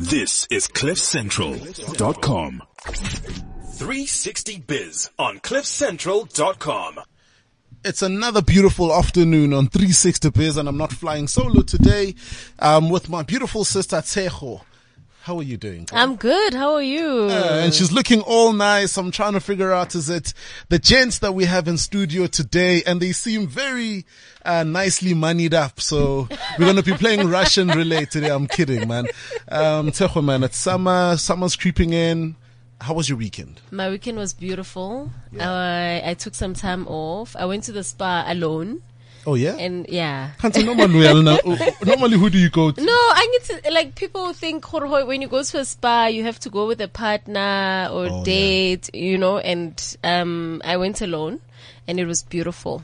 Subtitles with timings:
[0.00, 2.62] This is CliffCentral.com.
[3.74, 7.00] 360 Biz on CliffCentral.com.
[7.84, 12.14] It's another beautiful afternoon on 360 Biz and I'm not flying solo today.
[12.58, 14.62] I'm with my beautiful sister Tseho.
[15.22, 15.86] How are you doing?
[15.92, 16.54] I'm good.
[16.54, 17.28] How are you?
[17.30, 18.96] Uh, and she's looking all nice.
[18.96, 20.32] I'm trying to figure out is it
[20.70, 24.06] the gents that we have in studio today and they seem very
[24.46, 25.78] uh, nicely moneyed up.
[25.78, 26.26] So
[26.58, 28.30] we're going to be playing Russian roulette today.
[28.30, 29.08] I'm kidding, man.
[29.48, 31.18] Um, Tejo, man, it's summer.
[31.18, 32.36] Summer's creeping in.
[32.80, 33.60] How was your weekend?
[33.70, 35.10] My weekend was beautiful.
[35.38, 37.36] I I took some time off.
[37.36, 38.80] I went to the spa alone.
[39.26, 39.56] Oh yeah.
[39.56, 40.30] And yeah.
[40.38, 41.12] Kanti normally,
[41.84, 42.80] normally who do you go to?
[42.82, 46.38] No, I need to like people think when you go to a spa you have
[46.40, 48.24] to go with a partner or Oh, yeah.
[48.24, 51.40] date, you know, and um I went alone
[51.86, 52.82] and it was beautiful.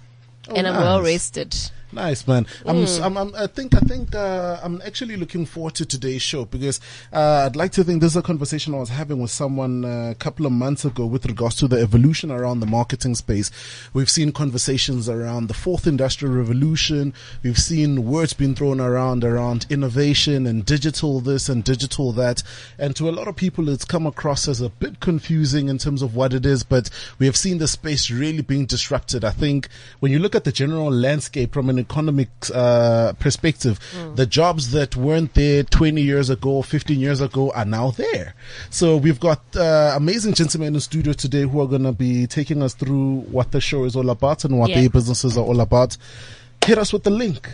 [0.55, 1.57] and I'm Oh, well rested.
[1.93, 2.47] Nice man.
[2.67, 3.03] I'm, Hmm.
[3.03, 6.81] I'm, I'm, I think, I think, uh, I'm actually looking forward to today's show because,
[7.13, 10.11] uh, I'd like to think this is a conversation I was having with someone uh,
[10.11, 13.51] a couple of months ago with regards to the evolution around the marketing space.
[13.95, 17.15] We've seen conversations around the fourth industrial revolution.
[17.43, 22.43] We've seen words being thrown around, around innovation and digital this and digital that.
[22.79, 26.03] And to a lot of people, it's come across as a bit confusing in terms
[26.03, 29.25] of what it is, but we have seen the space really being disrupted.
[29.25, 29.69] I think
[30.01, 33.79] when you look at the general landscape from an economic uh, perspective,
[34.15, 38.35] the jobs that weren't there 20 years ago, 15 years ago are now there.
[38.71, 42.27] So we've got uh, amazing gentlemen in the studio today who are going to be
[42.27, 44.81] taking us through what the show is all about and what Yeah.
[44.81, 45.97] their businesses are all about.
[46.65, 47.49] Hit us with the link.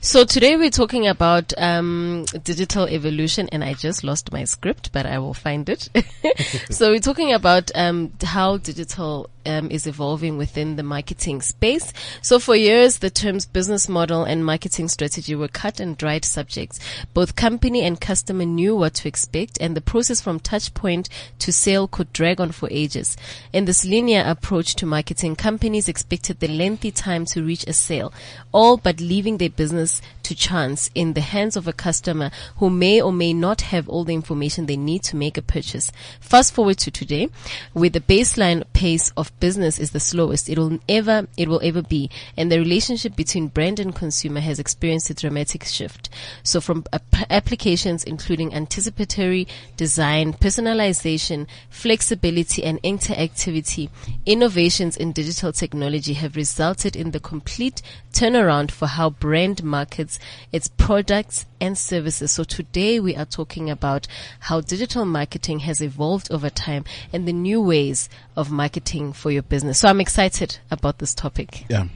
[0.00, 5.06] So today we're talking about um, digital evolution, and I just lost my script, but
[5.06, 5.88] I will find it.
[6.70, 11.92] so we're talking about um, how digital um, is evolving within the marketing space.
[12.22, 16.78] So for years, the terms business model and marketing strategy were cut and dried subjects.
[17.14, 21.52] Both company and customer knew what to expect, and the process from touch point to
[21.52, 23.16] sale could drag on for ages.
[23.52, 28.12] In this linear approach to marketing, companies expected the lengthy time to reach a sale,
[28.52, 32.98] all but leaving their business to chance in the hands of a customer who may
[33.02, 35.92] or may not have all the information they need to make a purchase.
[36.18, 37.28] Fast forward to today,
[37.74, 41.82] where the baseline pace of business is the slowest it will ever, it will ever
[41.82, 46.08] be, and the relationship between brand and consumer has experienced a dramatic shift.
[46.42, 49.46] So from ap- applications including anticipatory
[49.76, 53.90] design, personalization, flexibility, and interactivity,
[54.24, 57.82] innovations in digital technology have resulted in the complete
[58.12, 60.18] turnaround for how brand markets
[60.52, 62.32] its products and services.
[62.32, 64.06] So today we are talking about
[64.40, 69.42] how digital marketing has evolved over time and the new ways of marketing for your
[69.42, 69.80] business.
[69.80, 71.64] So I'm excited about this topic.
[71.68, 71.88] Yeah.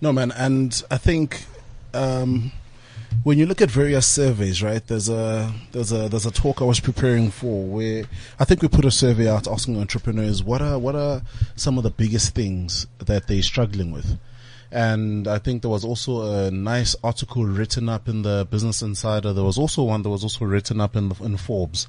[0.00, 0.32] No, man.
[0.32, 1.44] And I think,
[1.92, 2.52] um,
[3.22, 6.64] when you look at various surveys, right, there's a, there's a, there's a talk I
[6.64, 8.04] was preparing for where
[8.38, 11.22] I think we put a survey out asking entrepreneurs what are, what are
[11.54, 14.18] some of the biggest things that they're struggling with?
[14.74, 19.32] And I think there was also a nice article written up in the Business Insider.
[19.32, 21.86] There was also one that was also written up in the, in Forbes.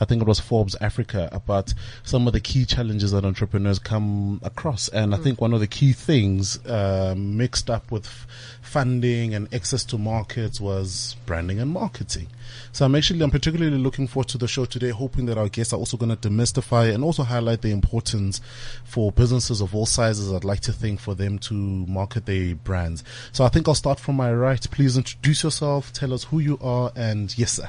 [0.00, 1.72] I think it was Forbes Africa about
[2.02, 4.88] some of the key challenges that entrepreneurs come across.
[4.88, 8.26] And I think one of the key things um, mixed up with f-
[8.62, 12.26] funding and access to markets was branding and marketing.
[12.72, 15.72] So I'm actually, I'm particularly looking forward to the show today, hoping that our guests
[15.72, 18.40] are also going to demystify and also highlight the importance
[18.84, 20.32] for businesses of all sizes.
[20.32, 23.04] I'd like to think for them to market their brands.
[23.32, 24.60] So I think I'll start from my right.
[24.70, 27.68] Please introduce yourself, tell us who you are, and yes, sir.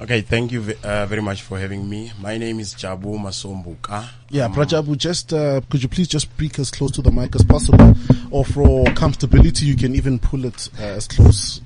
[0.00, 2.12] Okay, thank you uh, very much for having me.
[2.20, 4.06] My name is Jabu Masombuka.
[4.30, 7.34] Yeah, Um, Prajabu, just uh, could you please just speak as close to the mic
[7.34, 7.94] as possible,
[8.30, 11.60] or for comfortability, you can even pull it uh, as close.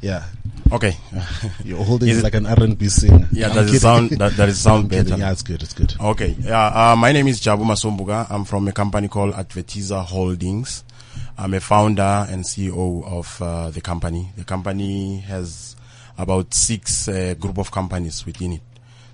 [0.00, 0.24] Yeah,
[0.72, 0.96] Okay.
[1.64, 3.28] you're holding Is it like an R&B singer.
[3.32, 5.16] Yeah, I'm does it sound- that- does it sound better?
[5.16, 5.62] Yeah, it's good.
[5.62, 5.94] It's good.
[6.00, 6.34] okay.
[6.40, 8.26] Yeah, uh, my name is Jabu Masombuka.
[8.30, 10.82] I'm from a company called Advertiser Holdings.
[11.40, 14.28] I'm a founder and CEO of uh, the company.
[14.36, 15.74] The company has
[16.18, 18.60] about six uh, group of companies within it.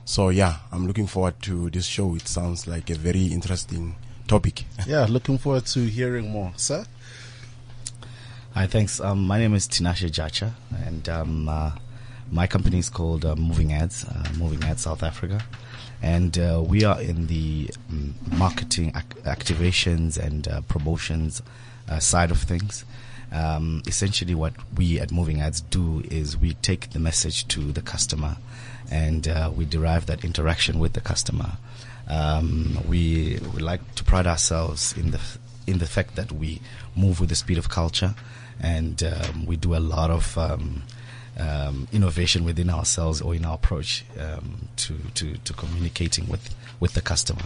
[0.04, 2.16] So yeah, I'm looking forward to this show.
[2.16, 3.94] It sounds like a very interesting
[4.26, 4.64] topic.
[4.88, 6.84] Yeah, looking forward to hearing more, sir.
[8.54, 8.98] Hi, thanks.
[8.98, 10.50] Um, my name is Tinashe Jacha,
[10.84, 11.70] and um, uh,
[12.32, 15.44] my company is called uh, Moving Ads, uh, Moving Ads South Africa,
[16.02, 21.40] and uh, we are in the um, marketing ac- activations and uh, promotions
[21.88, 22.84] uh, side of things.
[23.32, 27.82] Um, essentially, what we at Moving Ads do is we take the message to the
[27.82, 28.36] customer,
[28.90, 31.52] and uh, we derive that interaction with the customer.
[32.08, 35.20] Um, we, we like to pride ourselves in the
[35.66, 36.60] in the fact that we
[36.94, 38.14] move with the speed of culture,
[38.60, 40.84] and um, we do a lot of um,
[41.38, 46.94] um, innovation within ourselves or in our approach um, to, to to communicating with with
[46.94, 47.42] the customer.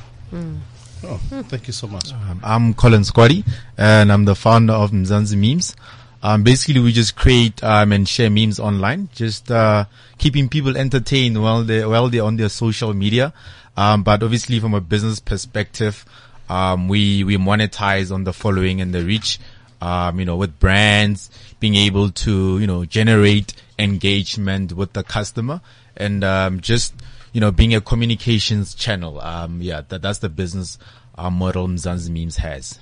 [1.02, 1.18] Oh,
[1.48, 2.12] thank you so much.
[2.12, 3.44] Um, I'm Colin Squaddy,
[3.78, 5.74] and I'm the founder of Mzansi Memes.
[6.22, 9.86] Um, basically, we just create um, and share memes online, just uh,
[10.18, 13.32] keeping people entertained while they while they're on their social media.
[13.76, 16.04] Um, but obviously, from a business perspective,
[16.50, 19.38] um, we we monetize on the following and the reach.
[19.80, 25.62] Um, you know, with brands being able to you know generate engagement with the customer
[25.96, 26.92] and um, just
[27.32, 29.20] you know being a communications channel.
[29.20, 30.78] Um, yeah, that that's the business
[31.16, 32.80] uh, model Mzansi Memes has.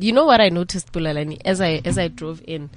[0.00, 2.70] You know what I noticed, Bulelani, as I as I drove in,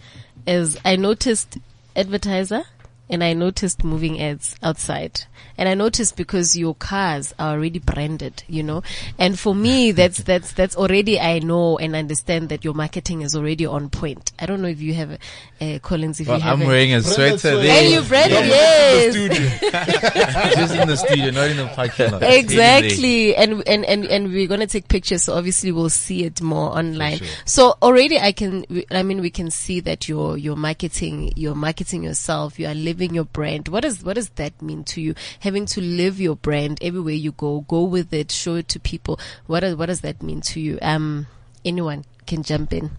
[0.46, 1.58] is I noticed
[1.96, 2.64] advertiser
[3.10, 5.22] and I noticed moving ads outside.
[5.58, 8.84] And I noticed because your cars are already branded, you know.
[9.20, 13.36] And for me, that's that's that's already I know and understand that your marketing is
[13.36, 14.32] already on point.
[14.40, 15.18] I don't know if you have,
[15.62, 16.62] uh, Collins, if Well, you have.
[16.62, 17.58] I'm wearing a sweater sweater.
[17.62, 17.84] there.
[17.84, 19.14] and you branded, yes.
[20.56, 22.24] just in the studio, not in the parking lot.
[22.24, 23.36] Exactly.
[23.36, 25.24] And, and, and, and we're going to take pictures.
[25.24, 27.20] So obviously we'll see it more online.
[27.46, 32.04] So already I can, I mean, we can see that you're, you're marketing, you're marketing
[32.04, 32.60] yourself.
[32.60, 33.68] You are living your brand.
[33.68, 35.16] What does, what does that mean to you?
[35.44, 39.20] Having to live your brand everywhere you go, go with it, show it to people.
[39.46, 40.80] What does, what does that mean to you?
[40.82, 41.28] Um,
[41.66, 42.92] anyone can jump in.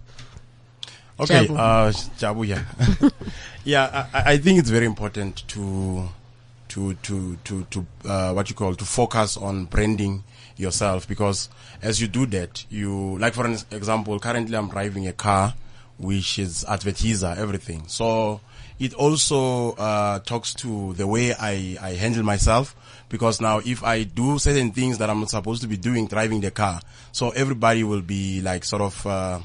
[1.19, 1.59] Okay, Jabu.
[1.59, 2.65] uh, Jabu, yeah,
[3.65, 4.09] yeah.
[4.13, 6.09] I, I think it's very important to,
[6.69, 10.25] to, to, to, to, uh, what you call to focus on branding
[10.57, 11.49] yourself because
[11.83, 15.55] as you do that, you like for an example, currently I'm driving a car
[15.99, 17.85] which is advertiser everything.
[17.87, 18.41] So
[18.79, 22.75] it also uh, talks to the way I, I handle myself
[23.09, 26.41] because now if I do certain things that I'm not supposed to be doing driving
[26.41, 26.81] the car,
[27.13, 29.07] so everybody will be like sort of.
[29.07, 29.41] Uh,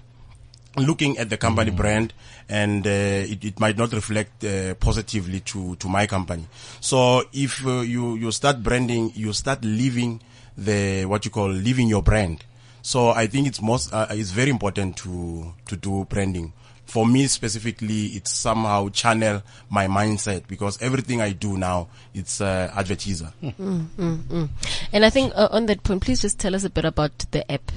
[0.78, 2.14] looking at the company brand
[2.48, 6.48] and uh, it, it might not reflect uh, positively to, to my company.
[6.80, 10.22] So if uh, you, you start branding, you start living
[10.58, 12.46] the, what you call living your brand.
[12.82, 16.54] So I think it's most, uh, it's very important to, to do branding.
[16.90, 22.72] For me specifically, it's somehow channel my mindset because everything I do now, it's uh,
[22.76, 23.32] advertiser.
[23.42, 27.50] And I think uh, on that point, please just tell us a bit about the
[27.52, 27.72] app.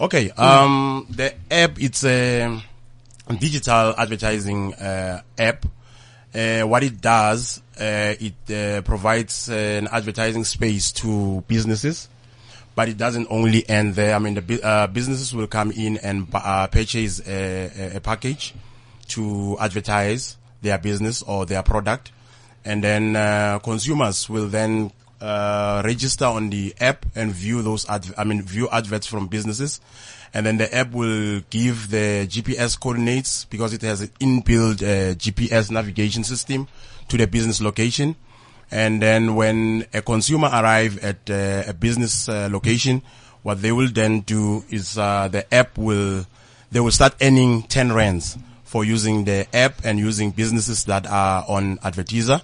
[0.00, 0.30] Okay.
[0.30, 2.62] Um, the app it's a
[3.40, 5.66] digital advertising uh, app.
[6.34, 12.08] Uh, what it does, uh, it uh, provides an advertising space to businesses,
[12.78, 14.14] but it doesn't only end there.
[14.14, 18.54] I mean, the uh, businesses will come in and uh, purchase a, a- package
[19.08, 22.12] to advertise their business or their product,
[22.64, 28.14] and then uh, consumers will then uh, register on the app and view those adv-
[28.16, 29.80] I mean view adverts from businesses,
[30.32, 35.16] and then the app will give the GPS coordinates because it has an inbuilt uh,
[35.16, 36.68] GPS navigation system
[37.08, 38.14] to the business location.
[38.70, 43.02] And then when a consumer arrive at uh, a business uh, location,
[43.42, 46.26] what they will then do is uh, the app will
[46.70, 51.44] they will start earning 10 rands for using the app and using businesses that are
[51.48, 52.42] on advertiser.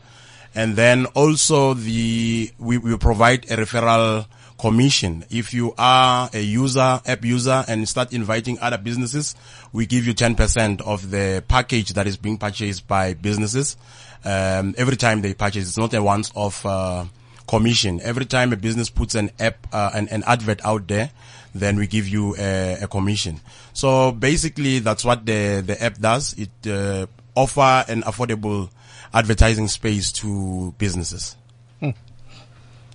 [0.54, 4.26] And then also the we, we provide a referral
[4.58, 5.24] commission.
[5.28, 9.34] If you are a user, app user, and start inviting other businesses,
[9.72, 13.76] we give you 10% of the package that is being purchased by businesses.
[14.24, 17.04] Um, every time they purchase, it's not a once-off uh,
[17.46, 18.00] commission.
[18.02, 21.10] Every time a business puts an app, uh, an, an advert out there,
[21.54, 23.40] then we give you a, a commission.
[23.72, 26.34] So basically, that's what the the app does.
[26.38, 28.70] It uh, offer an affordable
[29.12, 31.36] advertising space to businesses.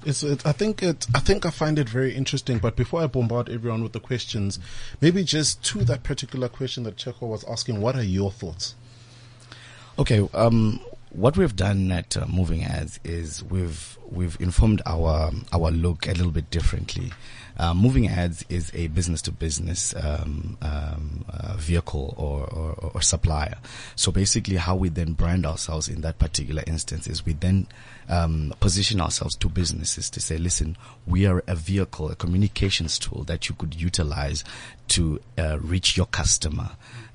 [0.06, 1.08] It's, it, I think it.
[1.14, 2.58] I think I find it very interesting.
[2.58, 4.58] But before I bombard everyone with the questions,
[5.02, 8.76] maybe just to that particular question that Checo was asking, what are your thoughts?
[9.98, 10.80] Okay, um,
[11.12, 16.12] what we've done at uh, Moving Ads is we've we've informed our our look a
[16.12, 17.12] little bit differently.
[17.58, 19.94] Uh, Moving Ads is a business to business
[21.60, 23.58] vehicle or, or, or supplier.
[23.96, 27.68] So basically, how we then brand ourselves in that particular instance is we then
[28.08, 33.24] um, position ourselves to businesses to say, listen, we are a vehicle, a communications tool
[33.26, 34.44] that you could utilize
[34.90, 36.72] to uh, reach your customer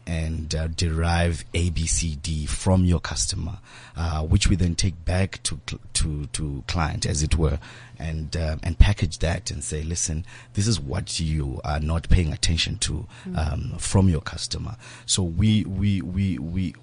[0.06, 3.58] and uh, derive ABCD from your customer,
[3.96, 7.58] uh, which we then take back to cl- to to client, as it were,
[7.98, 12.32] and uh, and package that and say, listen, this is what you are not paying
[12.32, 13.06] attention to
[13.36, 14.76] um, from your customer.
[15.06, 16.74] So we we we we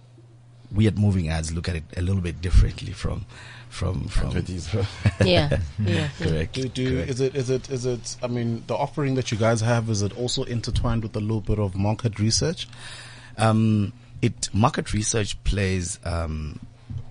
[0.74, 3.26] we at Moving Ads look at it a little bit differently from
[3.70, 4.48] from from Yeah,
[5.22, 5.60] yeah.
[5.80, 6.10] yeah.
[6.20, 6.54] correct.
[6.54, 7.10] Do, do correct.
[7.10, 8.18] is it is it is it?
[8.22, 11.42] I mean, the offering that you guys have is it also intertwined with a little
[11.42, 12.68] bit of market research?
[13.38, 16.60] Um, it market research plays um,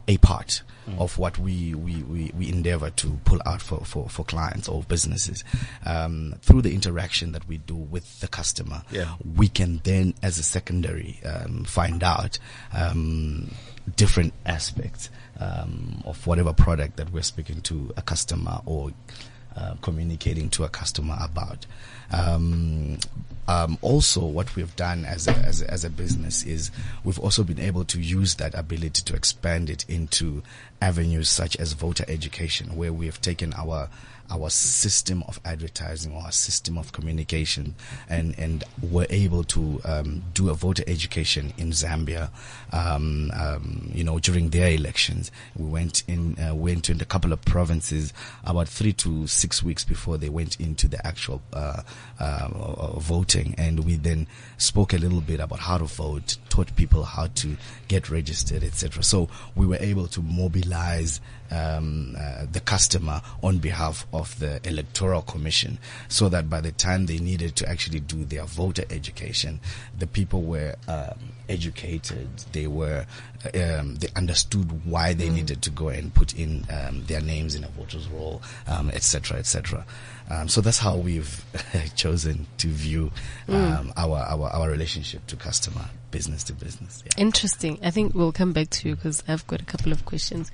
[0.07, 0.63] a part
[0.99, 4.83] of what we, we, we, we endeavor to pull out for, for, for clients or
[4.83, 5.45] businesses.
[5.87, 9.15] Um, through the interaction that we do with the customer, Yeah.
[9.37, 12.41] we can then, as a secondary, um, find out
[12.73, 13.53] um,
[13.95, 18.91] different aspects um, of whatever product that we're speaking to a customer or
[19.57, 21.67] uh, communicating to a customer about.
[22.13, 22.99] Um,
[23.49, 26.71] um, also, what we've done as a, as, a, as a business is
[27.03, 30.43] we've also been able to use that ability to expand it into
[30.81, 33.89] avenues such as voter education, where we have taken our
[34.31, 37.75] our system of advertising or our system of communication
[38.09, 42.31] and, and were able to um, do a voter education in Zambia,
[42.73, 45.31] um, um, you know, during their elections.
[45.57, 48.13] We went in, uh, went to a couple of provinces
[48.45, 51.83] about three to six weeks before they went into the actual uh,
[52.19, 52.49] uh,
[52.99, 54.27] voting, and we then
[54.59, 57.57] spoke a little bit about how to vote, taught people how to
[57.89, 59.03] get registered, etc.
[59.03, 61.21] So we were able to mobilize
[61.51, 67.07] um, uh, the customer on behalf of the electoral commission, so that by the time
[67.07, 69.61] they needed to actually do their voter education,
[69.99, 72.29] the people were um, educated.
[72.53, 73.07] They were
[73.55, 77.65] um, they understood why they needed to go and put in um, their names in
[77.65, 79.85] a voter's roll, um, etc., etc.
[80.31, 81.45] Um, so that's how we've
[81.97, 83.11] chosen to view
[83.49, 87.03] um, our, our our relationship to customer, business to business.
[87.05, 87.23] Yeah.
[87.23, 87.79] Interesting.
[87.83, 90.51] I think we'll come back to you because I've got a couple of questions.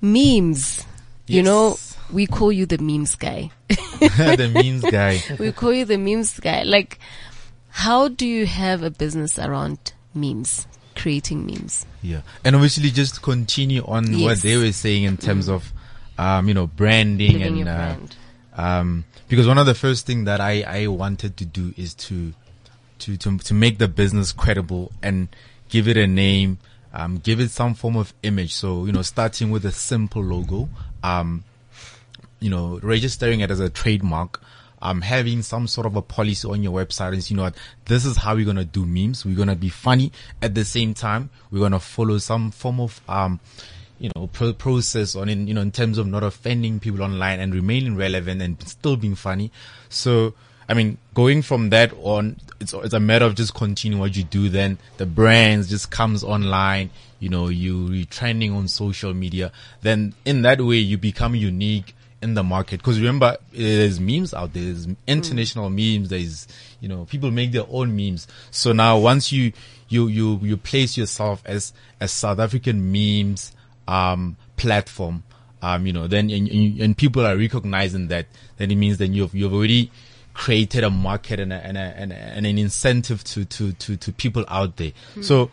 [0.00, 0.84] Memes.
[1.28, 1.85] You know, Yes.
[2.12, 3.50] We call you the memes guy.
[3.68, 5.20] the memes guy.
[5.38, 6.62] we call you the memes guy.
[6.62, 6.98] Like,
[7.70, 11.86] how do you have a business around memes, creating memes?
[12.02, 15.72] Yeah, and obviously just continue on what they were saying in terms of,
[16.18, 18.16] um, you know, branding Building and uh, brand.
[18.56, 22.32] um, because one of the first thing that I I wanted to do is to
[23.00, 25.28] to to to make the business credible and
[25.68, 26.58] give it a name,
[26.94, 28.54] um, give it some form of image.
[28.54, 30.68] So you know, starting with a simple logo,
[31.02, 31.44] um,
[32.40, 34.40] you know, registering it as a trademark,
[34.82, 38.04] um, having some sort of a policy on your website and you know what, this
[38.04, 39.24] is how we're going to do memes.
[39.24, 40.12] We're going to be funny
[40.42, 41.30] at the same time.
[41.50, 43.40] We're going to follow some form of, um,
[43.98, 47.40] you know, pro- process on in, you know, in terms of not offending people online
[47.40, 49.50] and remaining relevant and still being funny.
[49.88, 50.34] So,
[50.68, 54.24] I mean, going from that on, it's, it's a matter of just continuing what you
[54.24, 54.50] do.
[54.50, 59.52] Then the brands just comes online, you know, you, you're trending on social media.
[59.80, 61.95] Then in that way, you become unique
[62.28, 62.82] in the market.
[62.82, 64.64] Cause remember, there's memes out there.
[64.64, 66.08] There's international memes.
[66.08, 66.46] There's,
[66.80, 68.26] you know, people make their own memes.
[68.50, 69.52] So now once you,
[69.88, 73.52] you, you, you place yourself as, as South African memes,
[73.88, 75.22] um, platform,
[75.62, 76.48] um, you know, then, and,
[76.80, 79.90] and people are recognizing that, then it means that you've, you've already
[80.34, 83.96] created a market and, a, and, a, and, a, and an incentive to, to, to,
[83.96, 84.92] to people out there.
[85.22, 85.50] So,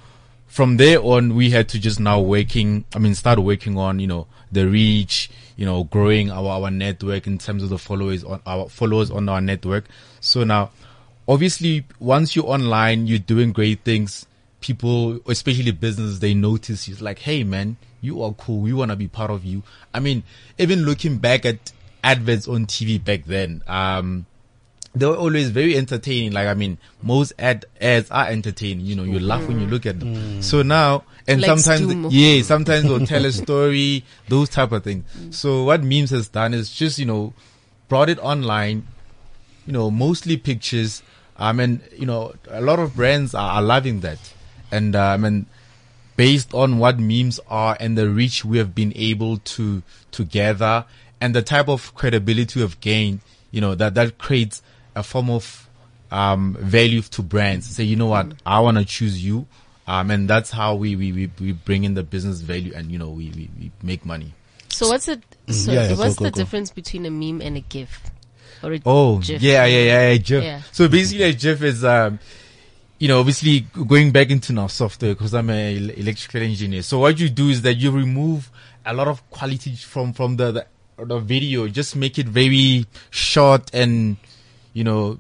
[0.48, 4.06] from there on, we had to just now working, I mean, start working on, you
[4.06, 8.42] know, the reach, you know, growing our, our network in terms of the followers on
[8.46, 9.86] our followers on our network.
[10.20, 10.72] So now,
[11.28, 14.26] obviously, once you're online, you're doing great things.
[14.62, 16.94] People, especially businesses, they notice you.
[16.94, 18.60] It's like, hey man, you are cool.
[18.62, 19.64] We want to be part of you.
[19.94, 20.24] I mean,
[20.58, 21.72] even looking back at
[22.04, 24.26] adverts on TV back then, um,
[24.96, 26.32] they were always very entertaining.
[26.34, 28.86] Like, I mean, most ad ads are entertaining.
[28.86, 30.42] You know, you laugh when you look at them.
[30.42, 32.10] So now, and Like sometimes, Stumo.
[32.12, 35.06] yeah, sometimes they'll tell a story, those type of things.
[35.36, 37.34] So what memes has done is just, you know,
[37.90, 38.86] brought it online,
[39.66, 41.02] you know, mostly pictures.
[41.38, 44.20] Um, and, you know, a lot of brands are, are loving that.
[44.72, 45.46] And, um, and
[46.18, 49.82] based on what memes are and the reach we have been able to,
[50.12, 50.86] to gather
[51.20, 54.62] and the type of credibility we have gained, you know, that, that creates
[54.96, 55.70] a form of,
[56.12, 57.68] um, value to brands.
[57.68, 59.48] Say, you know what, I want to choose you.
[59.86, 62.98] Um, and that's how we, we, we, we bring in the business value and, you
[62.98, 64.34] know, we, we, we make money.
[64.70, 65.22] So what's it?
[65.50, 66.38] So yeah, yeah, what's go, go, the go.
[66.42, 68.00] difference between a meme and a GIF?
[68.64, 69.42] Or a Oh, GIF?
[69.42, 70.44] yeah, yeah, yeah, yeah, GIF.
[70.44, 70.62] Yeah.
[70.72, 72.18] So basically, a GIF is, um,
[72.98, 76.82] you know, obviously going back into now software because I'm an electrical engineer.
[76.82, 78.50] So what you do is that you remove
[78.86, 83.70] a lot of quality from, from the, the, the video, just make it very short
[83.74, 84.16] and,
[84.74, 85.20] you know,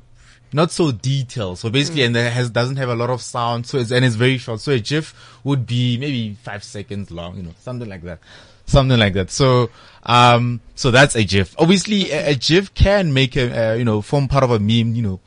[0.53, 1.59] not so detailed.
[1.59, 3.65] So basically, and it has, doesn't have a lot of sound.
[3.65, 4.59] So it's, and it's very short.
[4.59, 8.19] So a GIF would be maybe five seconds long, you know, something like that.
[8.65, 9.29] Something like that.
[9.29, 9.71] So,
[10.03, 11.55] um, so that's a GIF.
[11.59, 14.95] Obviously, a, a GIF can make a, uh, you know, form part of a meme,
[14.95, 15.19] you know,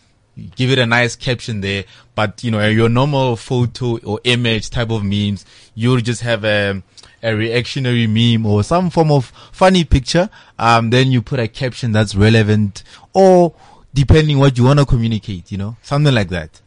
[0.55, 1.85] give it a nice caption there.
[2.15, 6.83] But, you know, your normal photo or image type of memes, you'll just have a,
[7.23, 10.31] a reactionary meme or some form of funny picture.
[10.59, 13.55] Um, then you put a caption that's relevant or
[13.97, 16.61] depending what you want to communicate, you know, something like that.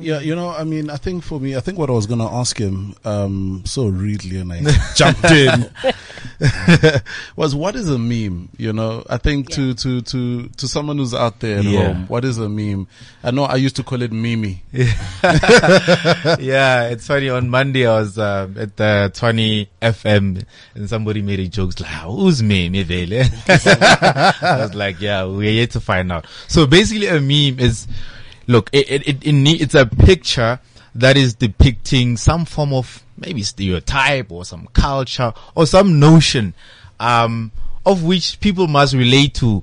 [0.00, 2.20] Yeah, you know, I mean, I think for me, I think what I was going
[2.20, 4.62] to ask him, um, so rudely and I
[4.94, 5.68] jumped in,
[7.36, 8.48] was what is a meme?
[8.56, 11.88] You know, I think to, to, to, to someone who's out there at Yeah.
[11.92, 12.86] home, what is a meme?
[13.22, 14.62] I know I used to call it mimi.
[14.72, 14.88] yeah,
[16.88, 17.28] it's funny.
[17.28, 20.44] On Monday, I was uh, at the 20 FM,
[20.74, 23.28] and somebody made a joke like, "Who's me, Mevele?"
[24.42, 27.86] I was like, "Yeah, we're yet to find out." So basically, a meme is,
[28.48, 30.58] look, it it, it, it it's a picture
[30.96, 36.54] that is depicting some form of maybe stereotype or some culture or some notion,
[36.98, 37.52] um,
[37.86, 39.62] of which people must relate to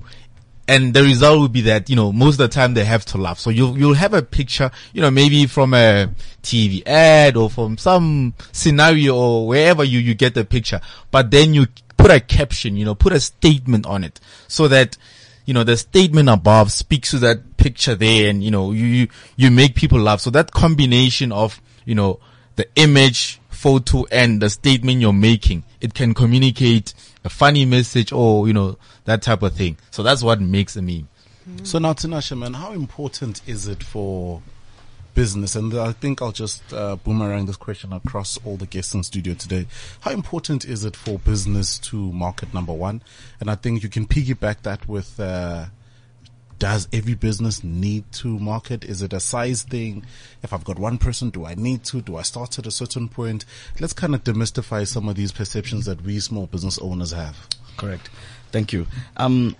[0.68, 3.18] and the result will be that you know most of the time they have to
[3.18, 3.38] laugh.
[3.38, 6.08] So you'll you'll have a picture, you know, maybe from a
[6.42, 11.54] TV ad or from some scenario or wherever you you get the picture, but then
[11.54, 11.66] you
[11.96, 14.96] put a caption, you know, put a statement on it, so that
[15.46, 19.50] you know the statement above speaks to that picture there, and you know you you,
[19.50, 20.20] make people laugh.
[20.20, 22.20] So that combination of you know
[22.56, 26.92] the image photo and the statement you're making, it can communicate
[27.24, 29.76] a funny message or, you know, that type of thing.
[29.90, 31.08] So that's what makes a meme.
[31.62, 34.42] So now, Tinashe, man, how important is it for
[35.16, 35.56] business?
[35.56, 39.34] And I think I'll just uh, boomerang this question across all the guests in studio
[39.34, 39.66] today.
[40.02, 43.02] How important is it for business to market number one?
[43.40, 45.64] And I think you can piggyback that with, uh,
[46.58, 48.84] does every business need to market?
[48.84, 50.04] Is it a size thing?
[50.42, 52.00] If I've got one person, do I need to?
[52.00, 53.44] Do I start at a certain point?
[53.80, 57.36] Let's kind of demystify some of these perceptions that we small business owners have.
[57.76, 58.10] Correct.
[58.52, 58.86] Thank you.
[59.16, 59.56] Um,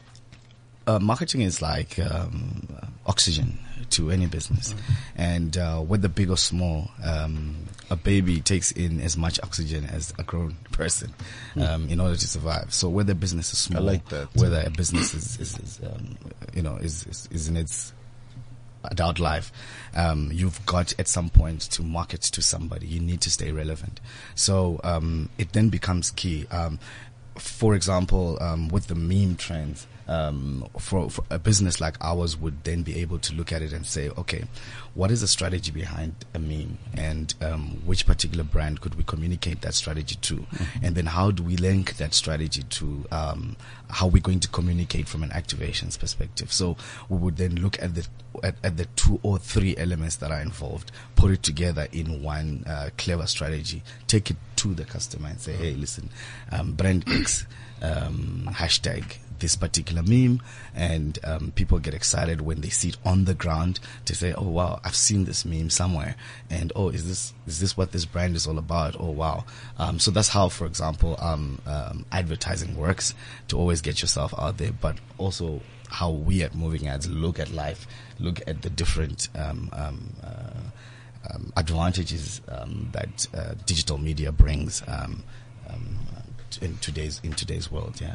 [0.86, 2.68] uh, marketing is like um,
[3.06, 3.58] oxygen
[3.90, 4.74] to any business,
[5.16, 7.56] and uh, whether big or small, um,
[7.90, 11.12] a baby takes in as much oxygen as a grown person
[11.60, 12.72] um, in order to survive.
[12.72, 16.16] So whether business is small, like whether a business is, is, is um,
[16.54, 17.92] you know is, is is in its
[18.90, 19.52] adult life,
[19.94, 22.86] um, you've got at some point to market to somebody.
[22.86, 24.00] You need to stay relevant.
[24.34, 26.46] So um, it then becomes key.
[26.50, 26.78] Um,
[27.36, 32.64] for example, um, with the meme trends, um, for, for a business like ours would
[32.64, 34.44] then be able to look at it and say, okay,
[34.94, 39.60] what is the strategy behind a meme, and um, which particular brand could we communicate
[39.62, 40.46] that strategy to,
[40.82, 43.56] and then how do we link that strategy to um,
[43.90, 46.52] how we're going to communicate from an activations perspective.
[46.52, 46.76] So
[47.08, 48.06] we would then look at the
[48.42, 52.64] at, at the two or three elements that are involved, put it together in one
[52.66, 56.10] uh, clever strategy, take it to the customer and say, hey, listen,
[56.52, 57.46] um, brand X,
[57.82, 60.42] um, hashtag this particular meme
[60.74, 64.48] and um, people get excited when they see it on the ground to say oh
[64.48, 66.16] wow i've seen this meme somewhere
[66.50, 68.96] and oh is this is this what this brand is all about?
[68.98, 69.44] Oh wow.
[69.78, 73.14] Um, so that's how for example um, um, advertising works
[73.48, 77.50] to always get yourself out there but also how we at moving ads look at
[77.52, 77.86] life
[78.18, 82.40] look at the different um, um, uh, advantages
[82.92, 84.82] that uh, digital media brings
[86.62, 88.14] in today's in today's world yeah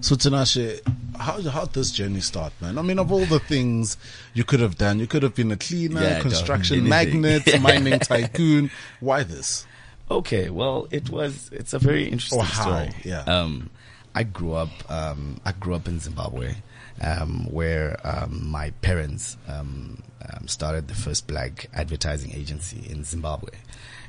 [0.00, 0.80] So Tinashe,
[1.18, 2.78] how how did this journey start, man?
[2.78, 3.96] I mean, of all the things
[4.34, 8.70] you could have done, you could have been a cleaner, Yeah, construction magnate, mining tycoon.
[9.00, 9.66] Why this?
[10.10, 11.50] Okay, well, it was.
[11.52, 12.90] It's a very interesting how, story.
[13.04, 13.22] yeah.
[13.22, 13.70] Um,
[14.14, 14.70] I grew up.
[14.90, 16.54] Um, I grew up in Zimbabwe,
[17.00, 23.50] um, where um, my parents um, um, started the first black advertising agency in Zimbabwe,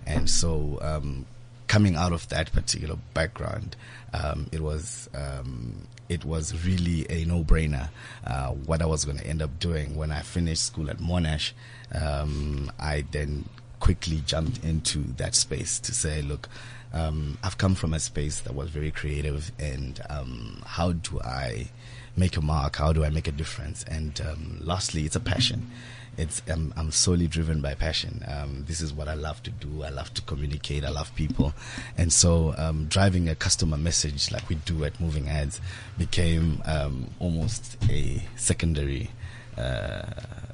[0.06, 1.26] and so um,
[1.68, 3.76] coming out of that particular background,
[4.14, 7.90] um, it was um, it was really a no-brainer
[8.26, 11.52] uh, what I was going to end up doing when I finished school at Monash.
[11.94, 13.50] Um, I then
[13.80, 16.50] quickly jumped into that space to say, look,
[16.94, 21.68] um, I've come from a space that was very creative, and um, how do I
[22.16, 22.78] make a mark?
[22.78, 23.84] How do I make a difference?
[23.84, 25.70] And um, lastly, it's a passion.
[26.18, 28.24] It's um, I'm solely driven by passion.
[28.28, 29.84] Um, this is what I love to do.
[29.84, 30.84] I love to communicate.
[30.84, 31.54] I love people,
[31.98, 35.62] and so um, driving a customer message like we do at Moving Ads
[35.98, 39.12] became um, almost a secondary,
[39.58, 40.02] uh,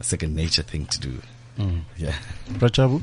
[0.02, 1.14] second nature thing to do.
[1.98, 2.16] Yeah.
[2.54, 3.02] Rajabu?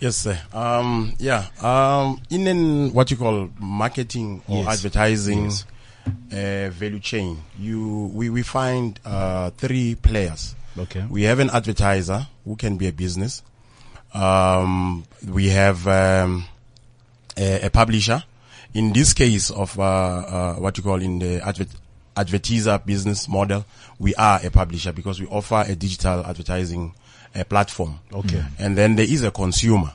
[0.00, 0.38] Yes, sir.
[0.52, 1.46] Um, yeah.
[1.62, 4.78] Um, in an, what you call marketing or Yes.
[4.78, 5.64] advertising Yes.
[6.32, 10.55] uh, value chain, you we, we find uh, three players.
[10.78, 11.04] Okay.
[11.08, 13.42] We have an advertiser who can be a business.
[14.12, 16.44] Um, we have um,
[17.36, 18.22] a, a publisher.
[18.74, 21.68] In this case of uh, uh, what you call in the advert,
[22.16, 23.64] advertiser business model,
[23.98, 26.94] we are a publisher because we offer a digital advertising
[27.34, 28.00] uh, platform.
[28.12, 28.44] Okay.
[28.58, 29.92] And then there is a consumer.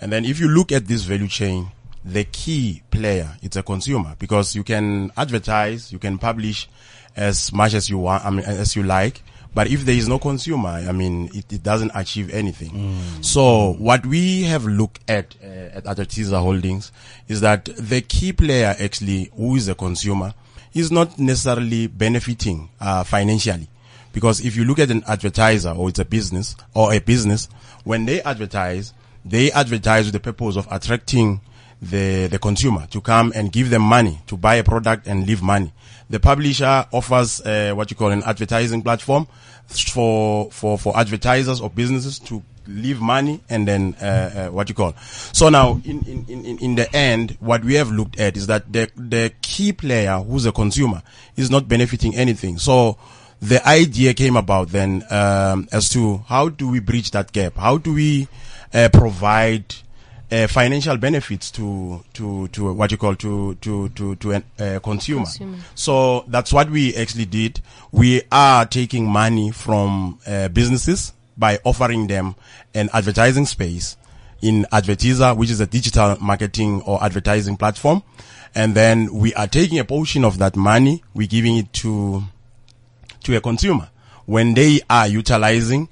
[0.00, 1.68] And then if you look at this value chain,
[2.04, 6.68] the key player, it's a consumer because you can advertise, you can publish
[7.16, 9.22] as much as you want, I mean, as you like,
[9.56, 13.00] But if there is no consumer, I mean, it, it doesn't achieve anything.
[13.22, 16.92] So what we have looked at uh, at Advertiser Holdings
[17.26, 20.34] is that the key player actually, who is a consumer,
[20.74, 23.66] is not necessarily benefiting uh, financially.
[24.12, 27.48] Because if you look at an advertiser or it's a business or a business,
[27.82, 28.92] when they advertise,
[29.24, 31.40] they advertise with the purpose of attracting
[31.80, 35.42] the, the consumer to come and give them money to buy a product and leave
[35.42, 35.72] money.
[36.10, 39.26] The publisher offers uh, what you call an advertising platform
[39.68, 44.04] for, for, for advertisers or businesses to leave money and then uh,
[44.48, 44.94] uh, what you call.
[45.32, 48.72] So now, in, in, in, in the end, what we have looked at is that
[48.72, 51.02] the the key player, who's a consumer,
[51.36, 52.58] is not benefiting anything.
[52.58, 52.98] So
[53.40, 57.56] the idea came about then um, as to how do we bridge that gap?
[57.56, 58.28] How do we
[58.72, 59.74] uh, provide
[60.30, 64.78] uh, financial benefits to to to what you call to to to to a uh,
[64.80, 65.24] consumer.
[65.24, 65.58] Consumer.
[65.74, 67.60] So that's what we actually did.
[67.92, 72.34] We are taking money from uh, businesses by offering them
[72.74, 73.96] an advertising space
[74.42, 78.02] in Advertiser, which is a digital marketing or advertising platform.
[78.54, 82.22] And then we are taking a portion of that money, we're giving it to
[83.24, 83.88] to a consumer
[84.24, 85.88] when they are utilizing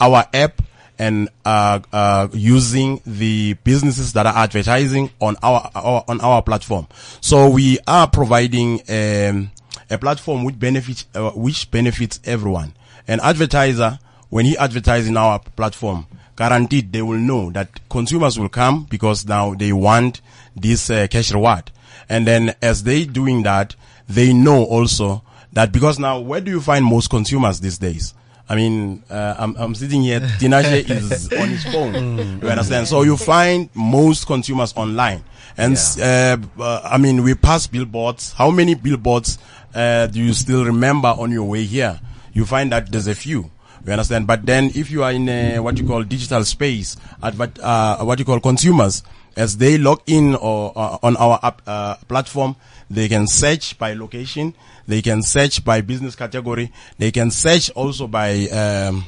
[0.00, 0.62] our app
[0.98, 6.86] and uh, uh, using the businesses that are advertising on our, our on our platform.
[7.20, 9.50] So we are providing um,
[9.90, 12.74] a platform which benefits uh, which benefits everyone.
[13.06, 16.06] An advertiser, when he advertises in our platform,
[16.36, 20.20] guaranteed they will know that consumers will come because now they want
[20.54, 21.70] this uh, cash reward.
[22.08, 23.76] And then as they doing that,
[24.08, 28.14] they know also that because now where do you find most consumers these days?
[28.48, 32.40] I mean, uh, I'm, I'm sitting here, Tinashe is on his phone.
[32.42, 32.88] You understand?
[32.88, 35.22] So you find most consumers online.
[35.56, 38.32] And, uh, uh, I mean, we pass billboards.
[38.32, 39.38] How many billboards,
[39.74, 42.00] uh, do you still remember on your way here?
[42.32, 43.50] You find that there's a few.
[43.84, 44.26] You understand?
[44.26, 48.18] But then if you are in a, what you call digital space, advert, uh, what
[48.18, 49.02] you call consumers,
[49.36, 52.56] as they log in or uh, on our app, uh, platform,
[52.90, 54.54] they can search by location,
[54.88, 59.04] they can search by business category, they can search also by um,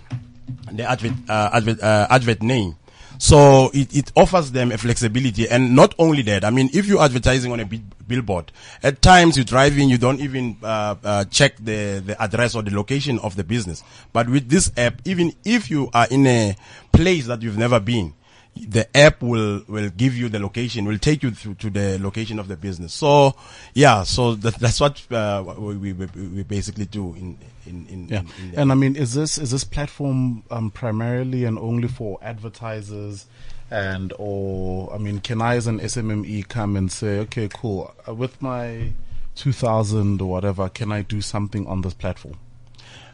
[0.71, 2.77] the advert, uh, advert, uh, advert name.
[3.19, 7.03] So it, it offers them a flexibility and not only that, I mean, if you're
[7.03, 12.03] advertising on a billboard, at times you're driving, you don't even, uh, uh, check the,
[12.05, 13.83] the address or the location of the business.
[14.13, 16.57] But with this app, even if you are in a
[16.93, 18.15] place that you've never been,
[18.57, 22.39] the app will will give you the location, will take you through to the location
[22.39, 22.93] of the business.
[22.93, 23.35] So,
[23.75, 28.21] yeah, so that, that's what uh, we, we we basically do in in in, Yeah,
[28.21, 33.27] in, and I mean, is this is this platform um, primarily and only for advertisers,
[33.71, 38.15] and or I mean, can I as an SMME come and say, okay, cool, uh,
[38.15, 38.93] with my
[39.35, 42.37] two thousand or whatever, can I do something on this platform?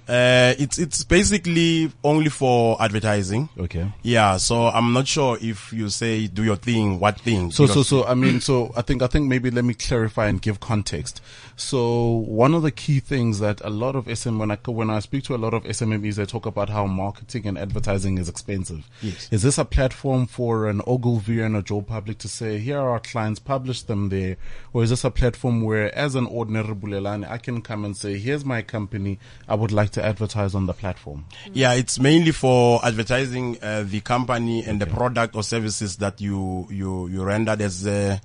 [0.09, 3.49] Uh, it's it's basically only for advertising.
[3.59, 3.93] Okay.
[4.03, 7.51] Yeah, so I'm not sure if you say do your thing, what thing.
[7.51, 10.41] So, so, so, I mean, so I think, I think maybe let me clarify and
[10.41, 11.21] give context.
[11.57, 15.01] So, one of the key things that a lot of SM, when I, when I
[15.01, 18.89] speak to a lot of SMMEs, they talk about how marketing and advertising is expensive.
[19.01, 19.29] Yes.
[19.33, 22.91] Is this a platform for an Ogilvy and a Joe Public to say, here are
[22.91, 24.37] our clients, publish them there?
[24.75, 28.19] Or is this a platform where, as an ordinary Bulelani, I can come and say,
[28.19, 31.25] here's my company, I would like to advertise on the platform?
[31.55, 36.67] Yeah, it's mainly for advertising uh, the company and the product or services that you
[36.71, 37.57] you you render.
[37.57, 38.19] There's uh,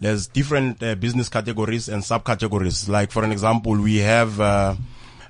[0.00, 2.88] there's different uh, business categories and subcategories.
[2.88, 4.40] Like for an example, we have.
[4.40, 4.74] Uh,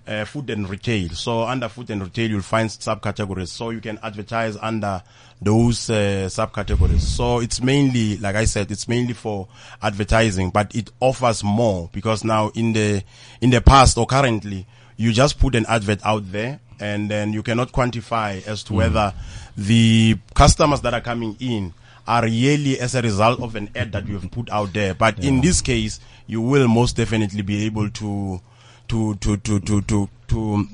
[0.06, 1.10] uh, food and retail.
[1.10, 3.48] So under food and retail, you'll find subcategories.
[3.48, 5.02] So you can advertise under
[5.40, 7.00] those uh, subcategories.
[7.00, 9.48] So it's mainly, like I said, it's mainly for
[9.82, 13.02] advertising, but it offers more because now in the
[13.40, 17.42] in the past or currently, you just put an advert out there and then you
[17.42, 19.14] cannot quantify as to whether
[19.56, 21.72] the customers that are coming in
[22.06, 24.94] are really as a result of an ad that you've put out there.
[24.94, 28.40] But in this case, you will most definitely be able to
[28.88, 30.68] to to to to to to,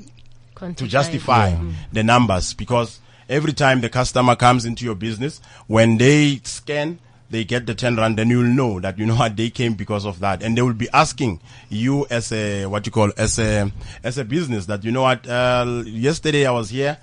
[0.74, 1.54] to justify
[1.92, 6.98] the numbers because every time the customer comes into your business, when they scan,
[7.30, 10.04] they get the 10 rand, then you'll know that you know what they came because
[10.04, 10.42] of that.
[10.42, 13.70] And they will be asking you as a, what you call, as a,
[14.02, 16.98] as a business that, you know what, uh, yesterday I was here.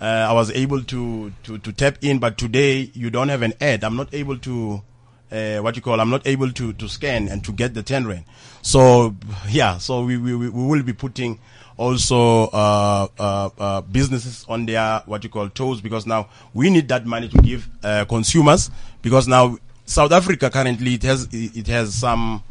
[0.00, 3.54] Uh, I was able to, to, to tap in, but today you don't have an
[3.60, 3.82] ad.
[3.82, 4.82] I'm not able to,
[5.32, 8.06] uh, what you call, I'm not able to, to scan and to get the 10
[8.06, 8.24] rand.
[8.62, 9.16] So,
[9.48, 11.40] yeah, so we, we, we will be putting
[11.76, 16.88] also, uh, uh, uh, businesses on their, what you call, toes because now we need
[16.88, 18.70] that money to give, uh, consumers
[19.02, 22.42] because now South Africa currently it has, it has some,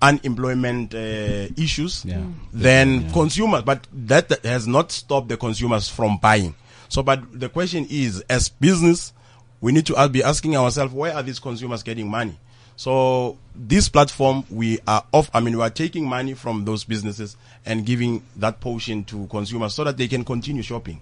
[0.00, 2.22] unemployment uh, issues Yeah.
[2.52, 3.62] than consumers.
[3.62, 6.54] But that has not stopped the consumers from buying.
[6.88, 9.12] So, but the question is, as business,
[9.60, 12.38] we need to be asking ourselves, where are these consumers getting money?
[12.76, 15.30] So, this platform, we are off.
[15.34, 19.74] I mean, we are taking money from those businesses and giving that portion to consumers
[19.74, 21.00] so that they can continue shopping,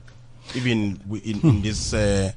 [0.54, 2.32] even in, in this uh,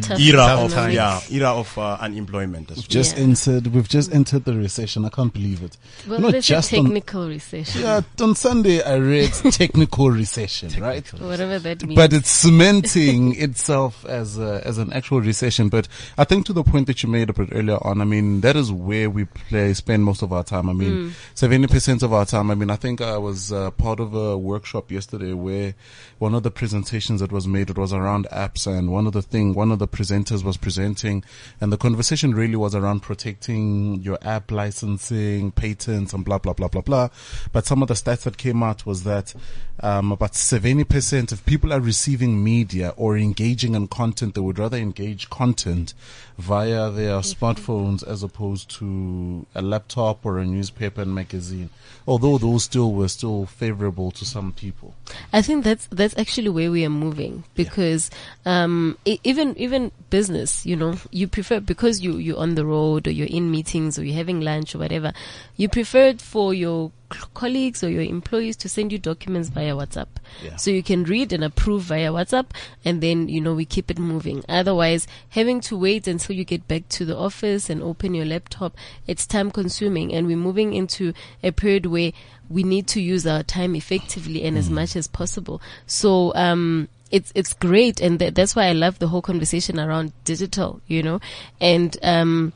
[0.00, 0.74] Tough era economics.
[0.74, 2.70] of yeah era of uh, unemployment.
[2.70, 2.86] As well.
[2.88, 3.22] Just Yeah.
[3.24, 3.66] entered.
[3.68, 5.04] We've just entered the recession.
[5.04, 5.76] I can't believe it.
[6.08, 7.82] Well, Not just a on- technical recession.
[7.82, 11.06] Yeah, on Sunday I read technical recession, right?
[11.20, 11.96] Whatever that means.
[11.96, 15.68] But it's cementing itself as a, as an actual recession.
[15.68, 18.40] But I think to the point that you made a bit earlier on, I mean,
[18.40, 20.68] that is where we play, spend most of our time.
[20.68, 22.50] I mean, seventy percent of our time.
[22.50, 25.74] I mean, I think I was uh, part of a workshop yesterday where
[26.18, 29.22] one of the presentations that was made it was around apps, and one of the
[29.22, 31.24] thing, one of the presenters was presenting,
[31.60, 36.68] and the conversation really was around protecting your app licensing, patents, and blah blah blah
[36.68, 37.08] blah blah.
[37.52, 39.34] But some of the stats that came out was that
[39.80, 44.34] um, about 70% of people are receiving media or engaging in content.
[44.34, 45.94] They would rather engage content
[46.38, 51.70] via their smartphones as opposed to a laptop or a newspaper and magazine.
[52.06, 54.94] Although those still were still favorable to some people.
[55.32, 58.10] I think that's that's actually where we are moving because
[58.44, 63.06] um, e- even even business, you know, you prefer because you you're on the road
[63.08, 65.12] or you're in meetings or you're having lunch or whatever,
[65.56, 66.92] you prefer it for your
[67.32, 70.08] colleagues or your employees to send you documents via WhatsApp,
[70.44, 70.56] Yeah.
[70.56, 72.46] so you can read and approve via WhatsApp,
[72.84, 74.44] and then you know we keep it moving.
[74.48, 78.76] Otherwise, having to wait until you get back to the office and open your laptop,
[79.06, 82.12] it's time consuming, and we're moving into a period where
[82.50, 85.62] we need to use our time effectively and as much as possible.
[85.86, 88.00] So, um, it's, it's great.
[88.00, 91.20] And tha- that's why I love the whole conversation around digital, you know,
[91.60, 92.52] and, um,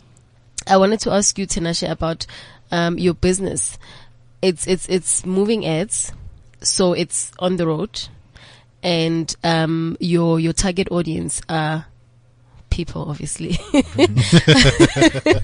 [0.66, 2.26] I wanted to ask you, Tinashe, about,
[2.70, 3.78] um, your business.
[4.42, 6.12] It's, it's, it's moving ads.
[6.60, 8.08] So it's on the road
[8.82, 11.86] and, um, your, your target audience are
[12.70, 13.58] people, obviously.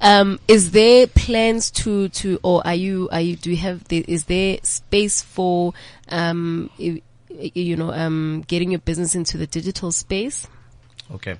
[0.00, 4.04] um, is there plans to, to, or are you, are you, do you have, the,
[4.08, 5.74] is there space for,
[6.08, 6.70] um,
[7.38, 10.46] you know, um, getting your business into the digital space?
[11.12, 11.36] Okay.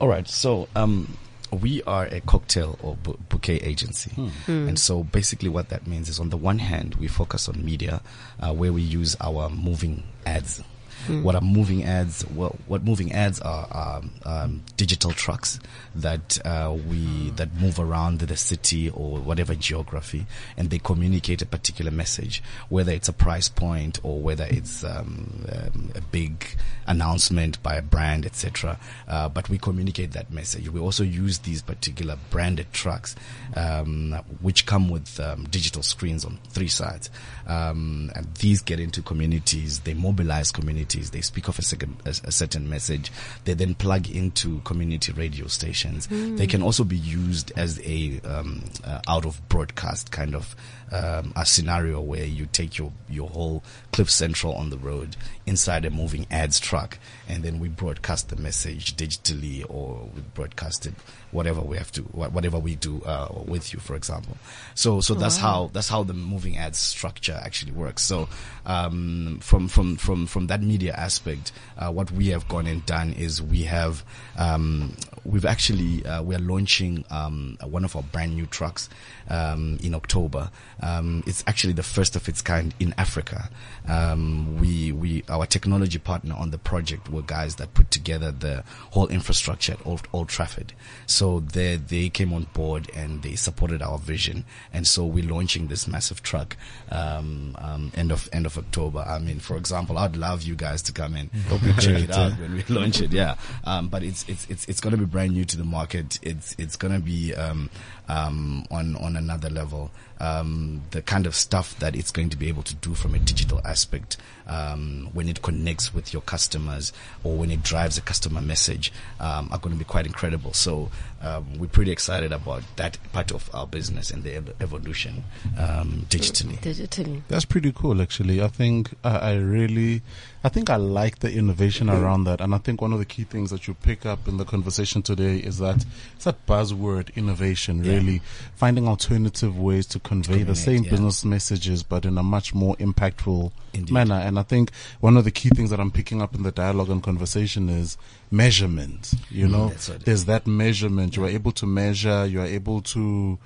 [0.00, 0.26] All right.
[0.28, 1.16] So, um,
[1.52, 4.10] we are a cocktail or bu- bouquet agency.
[4.46, 8.00] And so basically what that means is on the one hand, we focus on media,
[8.40, 10.62] uh, where we use our moving ads.
[11.08, 12.24] What are moving ads?
[12.34, 15.60] Well, what moving ads are, are um, digital trucks
[15.94, 21.46] that uh, we that move around the city or whatever geography, and they communicate a
[21.46, 26.46] particular message, whether it's a price point or whether it's um, um, a big
[26.86, 28.78] announcement by a brand, etc.
[29.06, 30.68] Uh, but we communicate that message.
[30.68, 33.14] We also use these particular branded trucks,
[33.56, 37.10] um, which come with um, digital screens on three sides.
[37.46, 39.80] Um, and these get into communities.
[39.80, 40.93] They mobilize communities.
[40.94, 43.10] They speak of a, second, a, a certain message.
[43.44, 46.06] They then plug into community radio stations.
[46.08, 50.54] They can also be used as a um, uh, out of broadcast kind of
[50.92, 55.84] um, a scenario where you take your your whole Cliff Central on the road inside
[55.84, 56.98] a moving ads truck,
[57.28, 60.94] and then we broadcast the message digitally, or we broadcast it
[61.34, 64.36] whatever we have to, whatever we do uh, with you, for example.
[64.74, 68.02] So so that's how that's how the moving ads structure actually works.
[68.02, 68.28] So
[68.66, 73.12] um, from from from from that media aspect, uh, what we have gone and done
[73.12, 74.04] is we have
[74.38, 78.88] um, we've actually uh, we are launching um, one of our brand new trucks
[79.28, 80.50] um, in October.
[80.80, 83.50] Um, it's actually the first of its kind in Africa.
[83.88, 88.64] Um, we we our technology partner on the project were guys that put together the
[88.90, 90.72] whole infrastructure at Old, Old Trafford.
[91.06, 94.44] So they they came on board and they supported our vision.
[94.72, 96.56] And so we're launching this massive truck
[96.90, 99.00] um, um, end of end of October.
[99.00, 101.30] I mean, for example, I'd love you guys to come in
[101.78, 103.12] check it out when we launch it.
[103.12, 106.18] Yeah, um, but it's it's it's it's going to be brand new to the market.
[106.22, 107.70] It's it's going to be um,
[108.08, 109.90] um, on on another level.
[110.24, 113.18] Um, the kind of stuff that it's going to be able to do from a
[113.18, 118.40] digital aspect um, when it connects with your customers or when it drives a customer
[118.40, 120.52] message um, are going to be quite incredible.
[120.52, 120.90] So
[121.24, 125.24] um, we're pretty excited about that part of our business and the ev- evolution
[125.58, 126.58] um, digitally.
[126.60, 127.22] Digitally.
[127.28, 128.42] That's pretty cool, actually.
[128.42, 130.02] I think I, I really,
[130.42, 133.24] I think I like the innovation around that, and I think one of the key
[133.24, 135.84] things that you pick up in the conversation today is that
[136.14, 137.82] it's that buzzword innovation.
[137.82, 138.20] Really
[138.54, 140.90] finding alternative ways to convey the same yeah.
[140.90, 143.92] business messages, but in a much more impactful Indeed.
[143.92, 144.14] manner.
[144.16, 146.90] And I think one of the key things that I'm picking up in the dialogue
[146.90, 147.96] and conversation is
[148.30, 149.14] measurement.
[149.30, 151.16] You know, Mm, that's what it there's that measurement.
[151.16, 152.26] You are able to measure.
[152.26, 153.38] You are able to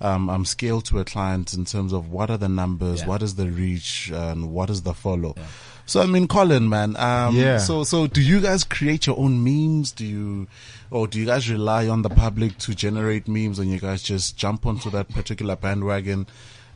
[0.00, 3.06] um, um, scale to a client in terms of what are the numbers, Yeah.
[3.06, 5.34] what is the reach, and what is the follow.
[5.86, 6.96] So I mean, Colin, man.
[6.96, 7.58] Um, Yeah.
[7.58, 9.92] So so do you guys create your own memes?
[9.92, 10.46] Do you,
[10.90, 14.36] or do you guys rely on the public to generate memes, and you guys just
[14.36, 16.26] jump onto that particular bandwagon?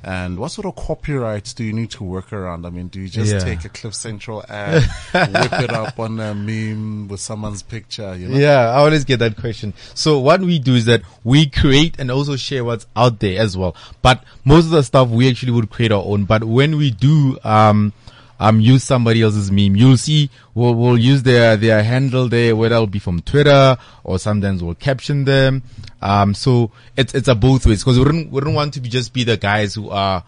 [0.04, 2.64] And what sort of copyrights do you need to work around?
[2.66, 3.40] I mean, do you just Yeah.
[3.40, 4.82] take a Cliff Central ad,
[5.12, 8.14] whip it up on a meme with someone's picture?
[8.14, 8.38] You know?
[8.38, 9.74] Yeah, I always get that question.
[9.94, 13.56] So what we do is that we create and also share what's out there as
[13.56, 13.74] well.
[14.00, 16.24] But most of the stuff we actually would create our own.
[16.24, 17.92] But when we do, um,
[18.40, 22.74] um, use somebody else's meme, you'll see we'll, we'll use their, their handle there, whether
[22.74, 25.62] it'll be from Twitter or sometimes we'll caption them.
[26.00, 28.88] Um, so it's, it's a both ways because we don't, we don't want to be
[28.88, 30.24] just be the guys who are,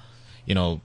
[0.46, 0.81] you know,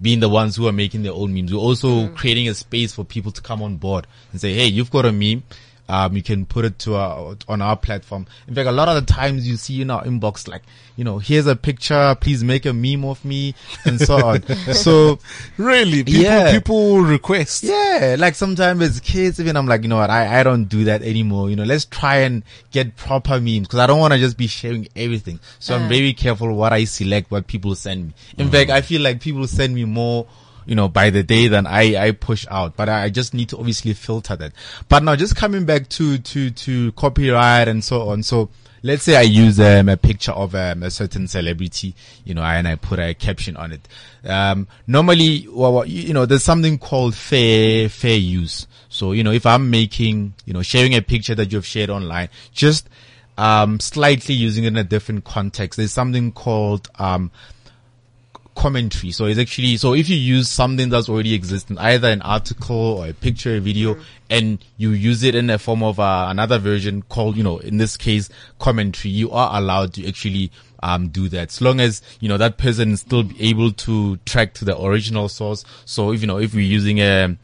[0.00, 1.52] being the ones who are making their own memes.
[1.52, 4.90] We're also creating a space for people to come on board and say, Hey, you've
[4.90, 5.42] got a meme.
[5.88, 8.26] Um, you can put it to our, on our platform.
[8.48, 10.62] In fact, a lot of the times you see in our inbox, like,
[10.96, 14.42] you know, here's a picture, please make a meme of me and so on.
[14.74, 15.18] so
[15.58, 16.02] Really?
[16.02, 16.50] People, Yeah.
[16.52, 17.62] people request.
[17.62, 20.84] yeah, like sometimes as kids, even I'm like, you know what, I, I don't do
[20.84, 21.50] that anymore.
[21.50, 24.46] You know, let's try and get proper memes because I don't want to just be
[24.48, 25.38] sharing everything.
[25.60, 28.14] So I'm very careful what I select, what people send me.
[28.38, 30.26] In fact, I feel like people send me more,
[30.66, 33.58] you know, by the day than I, I push out, but I, just need to
[33.58, 34.52] obviously filter that.
[34.88, 38.22] But now just coming back to, to, to copyright and so on.
[38.22, 38.50] So,
[38.82, 42.68] let's say I use um, a picture of um, a certain celebrity, you know, and
[42.68, 43.88] I put a caption on it.
[44.24, 48.66] Um, normally, well, you know, there's something called fair fair use.
[48.88, 52.28] So, you know, if I'm making, you know, sharing a picture that you've shared online,
[52.52, 52.88] just
[53.38, 55.76] um, slightly using it in a different context.
[55.76, 57.30] There's something called um,
[58.56, 59.12] commentary.
[59.12, 63.06] So it's actually, so if you use something that's already existing, either an article or
[63.06, 63.96] a picture, a video,
[64.28, 67.76] and you use it in a form of uh, another version called, you know, in
[67.76, 70.50] this case, commentary, you are allowed to actually
[70.82, 71.50] um, do that.
[71.50, 75.28] As long as, you know, that person is still able to track to the original
[75.28, 75.64] source.
[75.84, 77.36] So if, you know, if we're using a,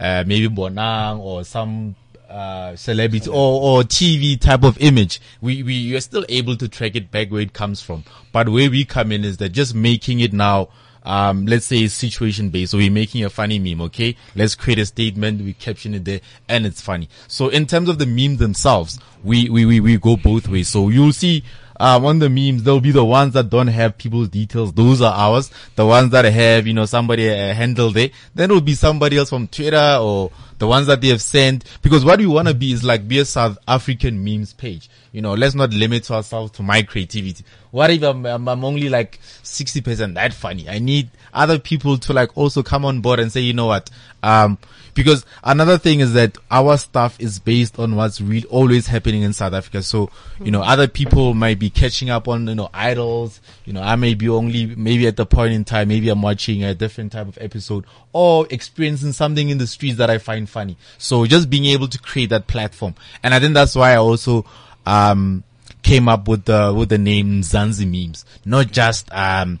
[0.00, 1.94] uh, maybe Bonang or some
[2.28, 6.96] uh, celebrity or, or TV type of image, we, we are still able to track
[6.96, 8.04] it back where it comes from.
[8.32, 10.68] But where we come in is that just making it now,
[11.04, 12.72] um, let's say situation based.
[12.72, 14.16] So we're making a funny meme, okay?
[14.34, 17.08] Let's create a statement, we caption it there, and it's funny.
[17.28, 20.68] So in terms of the memes themselves, we, we, we, we go both ways.
[20.68, 21.44] So you'll see,
[21.78, 24.72] um, on the memes, there'll be the ones that don't have people's details.
[24.72, 25.50] Those are ours.
[25.74, 28.10] The ones that have, you know, somebody uh, there.
[28.34, 31.64] Then it'll be somebody else from Twitter or the ones that they have sent.
[31.82, 34.88] Because what we want to be is like be a South African memes page.
[35.12, 37.44] You know, let's not limit ourselves to my creativity.
[37.70, 40.68] What if I'm, I'm, I'm only like 60% that funny?
[40.68, 43.90] I need other people to like also come on board and say, you know what?
[44.22, 44.58] Um,
[44.96, 49.52] because another thing is that our stuff is based on what's always happening in South
[49.52, 49.82] Africa.
[49.82, 53.40] So, you know, other people might be catching up on, you know, idols.
[53.66, 56.64] You know, I may be only, maybe at the point in time, maybe I'm watching
[56.64, 60.78] a different type of episode or experiencing something in the streets that I find funny.
[60.96, 62.94] So just being able to create that platform.
[63.22, 64.46] And I think that's why I also,
[64.86, 65.44] um,
[65.86, 69.60] came up with the with the name Mzansi memes, not just um,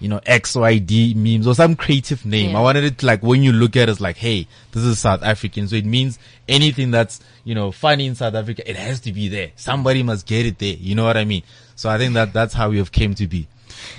[0.00, 2.50] you know XYD memes or some creative name.
[2.50, 2.58] Yeah.
[2.58, 4.98] I wanted it to like when you look at it, it's like, hey, this is
[4.98, 8.98] South African, so it means anything that's you know funny in South Africa, it has
[9.02, 9.52] to be there.
[9.54, 10.74] Somebody must get it there.
[10.74, 11.44] You know what I mean?
[11.76, 13.46] So I think that that's how we have came to be.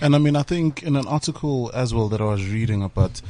[0.02, 3.22] And I mean, I think in an article as well that I was reading about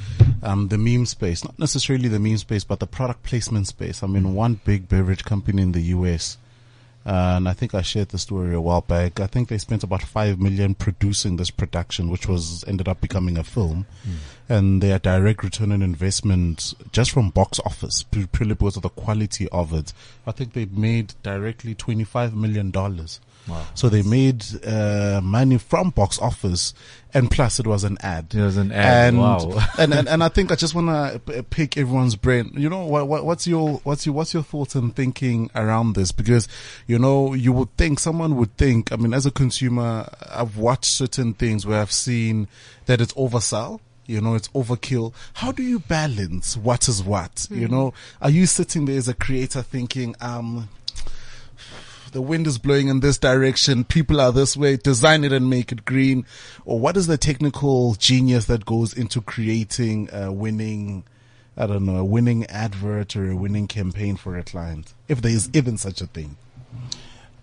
[0.41, 4.01] um, the meme space, not necessarily the meme space, but the product placement space.
[4.01, 6.38] I mean, one big beverage company in the US,
[7.05, 9.19] uh, and I think I shared the story a while back.
[9.19, 13.37] I think they spent about five million producing this production, which was ended up becoming
[13.37, 13.87] a film,
[14.47, 19.49] and their direct return on investment just from box office, purely because of the quality
[19.49, 19.93] of it.
[20.27, 23.19] I think they made directly twenty five million dollars.
[23.47, 23.65] Wow.
[23.73, 26.73] So they made uh, money from box office,
[27.13, 28.34] and plus it was an ad.
[28.34, 29.60] It was an ad, And, wow.
[29.77, 32.51] and, and and I think I just want to pick everyone's brain.
[32.56, 36.12] You know what, what what's your what's your what's your thoughts and thinking around this?
[36.12, 36.47] Because
[36.88, 38.91] you know you would think someone would think.
[38.91, 42.47] I mean, as a consumer, I've watched certain things where I've seen
[42.86, 43.80] that it's oversell.
[44.08, 45.13] You know, it's overkill.
[45.36, 47.47] How do you balance what is what?
[47.49, 50.67] You know, are you sitting there as a creator thinking, um,
[52.12, 55.72] the wind is blowing in this direction, people are this way, design it and make
[55.72, 56.26] it green?
[56.66, 61.03] Or what is the technical genius that goes into creating a winning,
[61.57, 64.93] I don't know, a winning advert or a winning campaign for a client?
[65.07, 66.38] If there is even such a thing.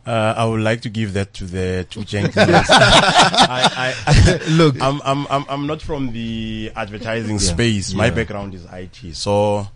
[0.07, 2.55] Uh, I would like to give that to the two gentlemen.
[2.69, 7.39] I, I, Look, I'm, I'm, I'm, I'm not from the advertising Yeah.
[7.53, 7.93] space.
[7.93, 8.13] My Yeah.
[8.15, 9.15] background is IT.
[9.15, 9.69] So,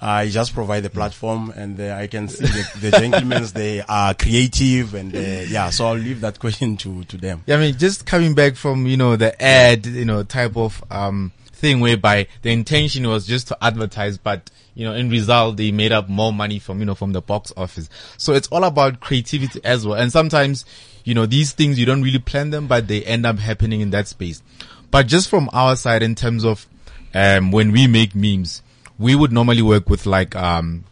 [0.00, 4.12] I just provide the platform, and uh, I can see the, the gentlemen they are
[4.12, 5.70] creative, and uh, yeah.
[5.70, 7.42] So I'll leave that question to to them.
[7.46, 10.84] Yeah, I mean, just coming back from, you know, the ad, you know, type of,
[10.90, 15.72] um, thing whereby the intention was just to advertise, but, you know, in result, they
[15.72, 17.88] made up more money from, you know, from the box office.
[18.18, 19.98] So it's all about creativity as well.
[19.98, 20.66] And sometimes,
[21.04, 23.88] you know, these things, you don't really plan them, but they end up happening in
[23.90, 24.42] that space.
[24.90, 26.66] But just from our side, in terms of,
[27.14, 28.60] um, when we make memes,
[28.98, 30.84] we would normally work with like, um,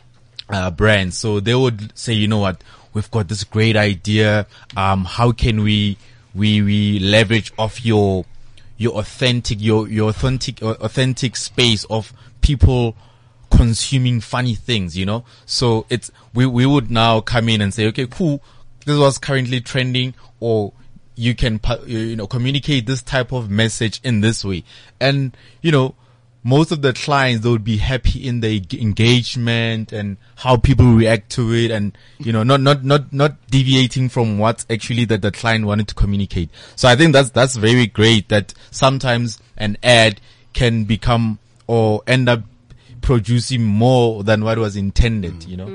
[0.48, 1.16] uh, brands.
[1.16, 4.46] So they would say, you know what, we've got this great idea.
[4.76, 5.96] Um, how can we,
[6.34, 8.24] we, we leverage off your,
[8.76, 12.96] your authentic, your, your authentic, uh, authentic space of people
[13.50, 15.24] consuming funny things, you know?
[15.46, 18.42] So it's, we, we would now come in and say, okay, cool.
[18.84, 20.72] This was currently trending or
[21.16, 24.64] you can, you know, communicate this type of message in this way.
[25.00, 25.94] And, you know,
[26.44, 31.30] most of the clients they would be happy in the engagement and how people react
[31.30, 35.32] to it and you know not not not not deviating from what actually that the
[35.32, 36.50] client wanted to communicate.
[36.76, 40.20] So i think that's that's very great that sometimes an ad
[40.52, 42.42] can become or end up
[43.04, 45.68] producing more than what was intended you know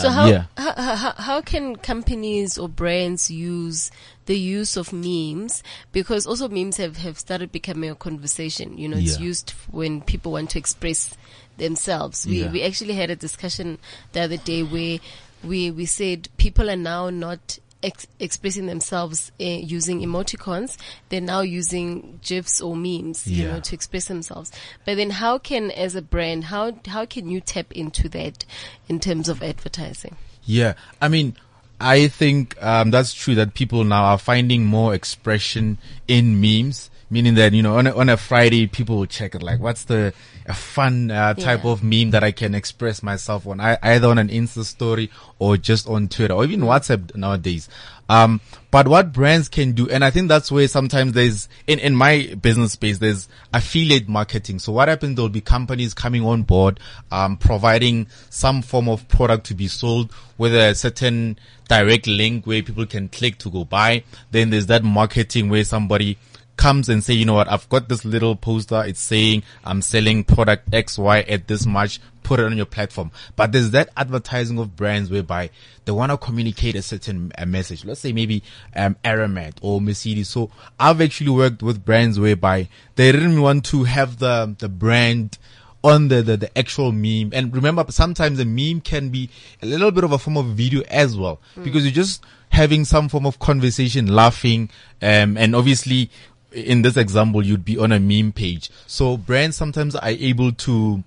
[0.00, 0.44] So Um, how, yeah.
[0.56, 0.72] how,
[1.02, 3.90] how how can companies or brands use
[4.26, 5.62] the use of memes?
[5.92, 8.78] Because also memes have, have started becoming a conversation.
[8.78, 9.26] You know, it's Yeah.
[9.30, 11.14] used when people want to express
[11.58, 12.26] themselves.
[12.26, 12.52] We Yeah.
[12.52, 13.78] we actually had a discussion
[14.12, 14.98] the other day where
[15.42, 20.76] we we said people are now not ex- expressing themselves uh, using emoticons.
[21.08, 24.52] They're now using gifs or memes, you know, to express themselves.
[24.84, 28.44] But then how can, as a brand, how, how can you tap into that
[28.88, 30.16] in terms of advertising?
[30.44, 31.36] Yeah, I mean,
[31.80, 36.89] I think um, that's true that people now are finding more expression in memes.
[37.12, 39.84] Meaning that you know, on a, on a Friday, people will check it like, what's
[39.84, 40.14] the
[40.46, 41.70] a fun uh, type Yeah.
[41.70, 45.56] of meme that I can express myself on, I, either on an Insta story or
[45.56, 47.68] just on Twitter or even WhatsApp nowadays.
[48.08, 48.40] Um,
[48.72, 52.34] but what brands can do, and I think that's where sometimes there's, in, in my
[52.40, 54.58] business space, there's affiliate marketing.
[54.58, 56.80] So what happens, there'll be companies coming on board,
[57.12, 61.38] um, providing some form of product to be sold, with a certain
[61.68, 64.02] direct link where people can click to go buy.
[64.30, 66.18] Then there's that marketing where somebody
[66.56, 68.84] comes and say, you know what, I've got this little poster.
[68.84, 72.00] It's saying I'm selling product X, Y at this much.
[72.22, 73.10] Put it on your platform.
[73.34, 75.50] But there's that advertising of brands whereby
[75.84, 77.84] they want to communicate a certain uh, message.
[77.84, 78.42] Let's say maybe,
[78.76, 80.28] um, Aromat or Mercedes.
[80.28, 85.38] So I've actually worked with brands whereby they didn't want to have the, the brand
[85.82, 87.30] on the, the, the actual meme.
[87.32, 89.30] And remember, sometimes a meme can be
[89.62, 93.08] a little bit of a form of video as well, because you're just having some
[93.08, 94.68] form of conversation, laughing,
[95.00, 96.10] um, and obviously
[96.52, 98.70] in this example, you'd be on a meme page.
[98.86, 101.02] So brands sometimes are able to,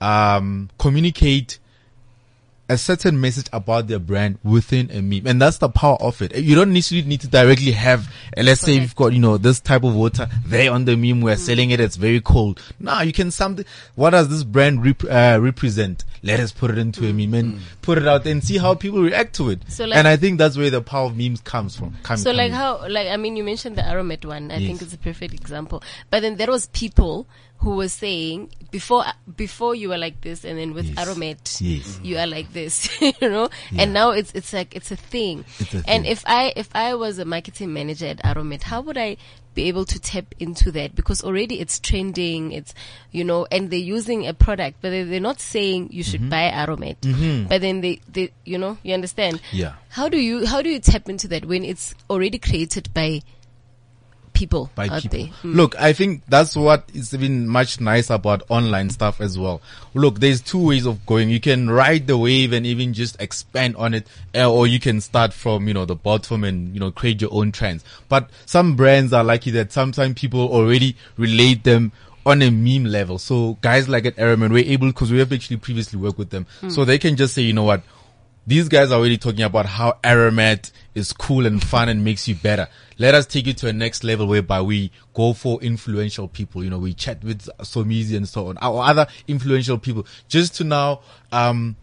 [0.00, 1.58] um, communicate
[2.70, 5.26] a certain message about their brand within a meme.
[5.26, 6.34] And that's the power of it.
[6.36, 8.06] You don't necessarily need to directly have,
[8.36, 11.20] uh, let's say you've got, you know, this type of water there on the meme.
[11.20, 11.80] We're selling it.
[11.80, 12.60] It's very cold.
[12.78, 13.64] Now you can something,
[13.96, 16.04] what does this brand rep- uh, represent?
[16.22, 19.02] Let us put it into a meme and put it out and see how people
[19.02, 19.60] react to it.
[19.68, 21.96] So like- and I think that's where the power of memes comes from.
[22.02, 22.54] Come, So come like in.
[22.56, 24.50] how, like, I mean, you mentioned the Aromat one.
[24.50, 24.68] I Yes.
[24.68, 25.82] think it's a perfect example.
[26.10, 27.26] But then there was people
[27.60, 29.04] who was saying before,
[29.36, 30.96] before you were like this and then with Yes.
[30.96, 32.00] Aromat, Yes.
[32.02, 33.48] you are like this, you know?
[33.76, 35.44] And now it's, it's like, it's a thing.
[35.58, 36.04] It's a and thing.
[36.06, 39.18] if I, if I was a marketing manager at Aromat, how would I
[39.54, 40.94] be able to tap into that?
[40.94, 42.72] Because already it's trending, it's,
[43.10, 46.30] you know, and they're using a product, but they- they're not saying you should Mm-hmm.
[46.30, 47.48] buy Aromat.
[47.48, 49.40] But then they, they, you know, you understand?
[49.52, 49.74] Yeah.
[49.90, 53.20] How do you how do you tap into that when it's already created by
[54.32, 55.18] people by people.
[55.42, 55.54] Mm.
[55.54, 59.60] Look, I think that's what is even much nice about online stuff as well.
[59.94, 61.30] Look, there's two ways of going.
[61.30, 65.00] You can ride the wave and even just expand on it, uh, or you can
[65.00, 67.84] start from, you know, the bottom and, you know, create your own trends.
[68.08, 71.92] But some brands are lucky that sometimes people already relate them
[72.26, 73.18] on a meme level.
[73.18, 76.46] So guys like at Aromat, we're able, cause we have actually previously worked with them.
[76.68, 77.82] So they can just say, you know what,
[78.46, 82.34] these guys are already talking about how Aromat is cool and fun and makes you
[82.34, 82.68] better.
[83.00, 86.62] Let us take it to a next level whereby we go for influential people.
[86.62, 90.64] You know, we chat with Somizi and so on, or other influential people, just to
[90.64, 91.00] now,
[91.32, 91.76] um,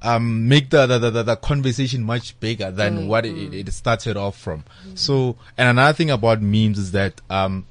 [0.00, 4.38] um, make the, the, the, the conversation much bigger than what it, it started off
[4.38, 4.64] from.
[4.94, 7.66] So, and another thing about memes is that, um,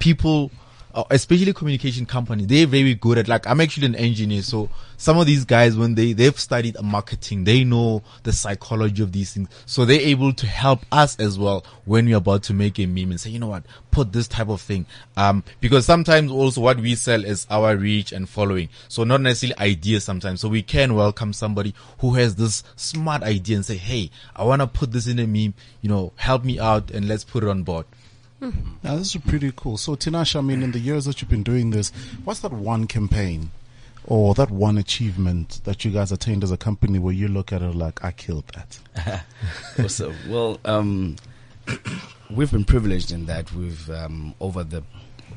[0.00, 0.50] people
[0.94, 4.42] uh, especially communication companies, they're very good at like, I'm actually an engineer.
[4.42, 9.12] So some of these guys, when they, they've studied marketing, they know the psychology of
[9.12, 9.48] these things.
[9.66, 13.10] So they're able to help us as well when we're about to make a meme
[13.10, 14.86] and say, you know what, put this type of thing.
[15.16, 18.68] Um, because sometimes also what we sell is our reach and following.
[18.88, 20.40] So not necessarily ideas sometimes.
[20.40, 24.60] So we can welcome somebody who has this smart idea and say, Hey, I want
[24.60, 27.48] to put this in a meme, you know, help me out and let's put it
[27.48, 27.86] on board.
[28.82, 29.76] Now, this is pretty cool.
[29.76, 31.90] So, Tinashe, I mean, in the years that you've been doing this,
[32.24, 33.50] what's that one campaign
[34.04, 37.62] or that one achievement that you guys attained as a company where you look at
[37.62, 39.24] it like, I killed that?
[39.88, 41.16] so, well, um,
[42.30, 44.82] we've been privileged in that we've um, over the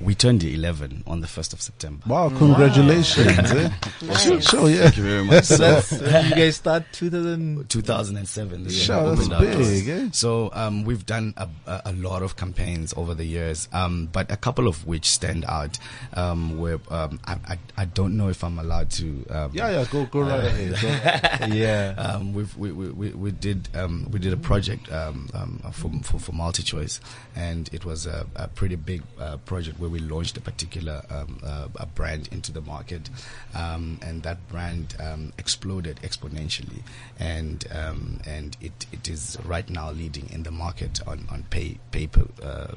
[0.01, 2.03] we turned 11 on the 1st of September.
[2.07, 3.51] Wow, congratulations.
[3.51, 3.69] eh?
[4.41, 4.83] Sure, yeah.
[4.83, 5.45] Thank you very much.
[5.45, 5.81] So
[6.21, 7.69] you guys start 2000.
[7.69, 8.63] 2007.
[8.63, 9.67] the year Sure, we that's opened our doors.
[9.83, 10.09] big, eh?
[10.11, 14.31] So um, we've done a, a, a lot of campaigns over the years, um, but
[14.31, 15.77] a couple of which stand out.
[16.13, 19.25] Um, where um, I, I, I don't know if I'm allowed to.
[19.29, 20.81] Um, Yeah, yeah, go, go right ahead.
[20.81, 21.45] Go.
[21.55, 21.93] Yeah.
[21.97, 25.89] um, we've, we, we, we, we did um, we did a project um, um, for,
[26.03, 26.99] for for MultiChoice,
[27.35, 31.39] and it was a, a pretty big uh, project where we launched a particular um,
[31.45, 33.07] uh, a brand into the market,
[33.53, 36.81] um, and that brand um, exploded exponentially,
[37.19, 41.77] and um, and it, it is right now leading in the market on on pay
[41.91, 42.25] paper.
[42.41, 42.73] Uh,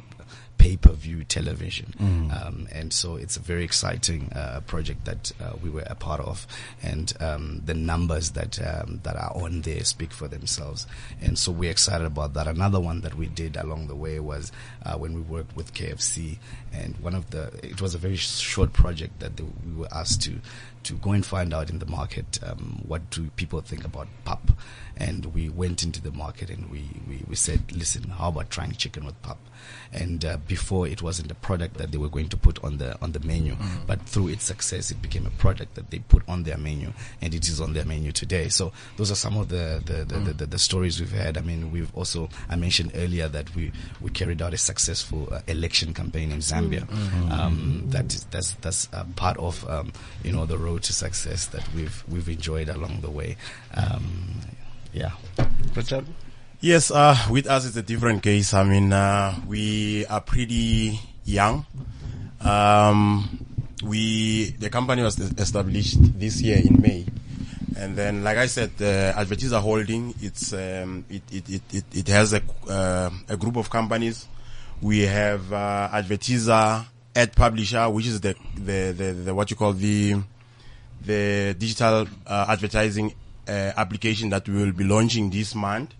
[0.58, 1.94] pay-per-view television,
[2.32, 6.20] um, and so it's a very exciting uh, project that uh, we were a part
[6.20, 6.46] of,
[6.82, 10.86] and um, the numbers that um, that are on there speak for themselves,
[11.20, 12.46] and so we're excited about that.
[12.46, 14.52] Another one that we did along the way was
[14.84, 16.38] uh, when we worked with KFC,
[16.72, 20.22] and one of the it was a very short project that they, we were asked
[20.22, 20.40] to
[20.84, 24.50] to go and find out in the market um, what do people think about pap,
[24.98, 28.72] and we went into the market and we, we, we said, listen, how about trying
[28.72, 29.38] chicken with pap?
[29.92, 33.00] And uh, before it wasn't a product that they were going to put on the
[33.02, 36.42] on the menu, but through its success, it became a product that they put on
[36.44, 38.48] their menu, and it is on their menu today.
[38.48, 41.36] So those are some of the the, the, the, the, the stories we've had.
[41.36, 45.40] I mean, we've also I mentioned earlier that we we carried out a successful uh,
[45.48, 46.86] election campaign in Zambia.
[47.32, 49.92] Um, that is that's that's a part of um,
[50.22, 53.36] you know the road to success that we've we've enjoyed along the way.
[53.74, 54.34] Um,
[54.92, 55.12] yeah.
[56.60, 58.52] Yes, uh, with us it's a different case.
[58.52, 61.66] I mean, uh, we are pretty young.
[62.40, 63.46] Um,
[63.84, 67.06] we the company was established this year in May,
[67.76, 72.08] and then, like I said, uh, Advertiza Holding it's um, it, it, it, it it
[72.08, 74.26] has a uh, a group of companies.
[74.82, 79.72] We have uh, Advertiza Ad Publisher, which is the the, the, the what you call
[79.74, 80.16] the
[81.04, 83.14] the digital uh, advertising
[83.48, 85.94] uh, application that we will be launching this month.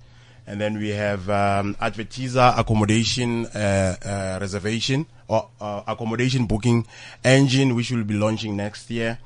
[0.47, 6.87] And then we have um, Advertiza accommodation uh, uh, reservation or uh, accommodation booking
[7.23, 9.19] engine, which will be launching next year.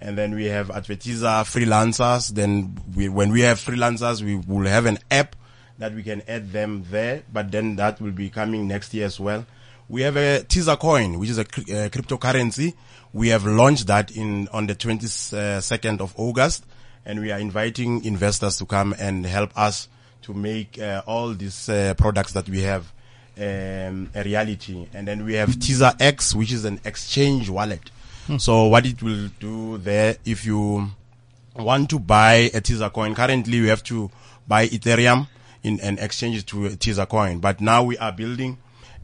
[0.00, 2.30] And then we have Advertiza freelancers.
[2.30, 5.36] Then we, when we have freelancers, we will have an app
[5.78, 7.22] that we can add them there.
[7.32, 9.46] But then that will be coming next year as well.
[9.88, 12.74] We have a teaser coin, which is a uh, cryptocurrency.
[13.12, 16.64] We have launched that in on the 22nd of August,
[17.06, 19.88] and we are inviting investors to come and help us
[20.22, 22.92] to make uh, all these uh, products that we have
[23.38, 24.86] um, a reality.
[24.94, 27.90] And then we have Teaser X, which is an exchange wallet.
[28.38, 30.90] So what it will do there, if you
[31.54, 34.10] want to buy a Teaser coin, currently we have to
[34.48, 35.28] buy Ethereum
[35.62, 37.40] in and exchange it to a Teaser coin.
[37.40, 38.56] But now we are building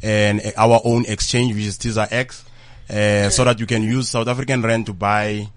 [0.02, 2.46] an our own exchange, which is Teaser X,
[2.88, 5.48] uh, so that you can use South African rand to buy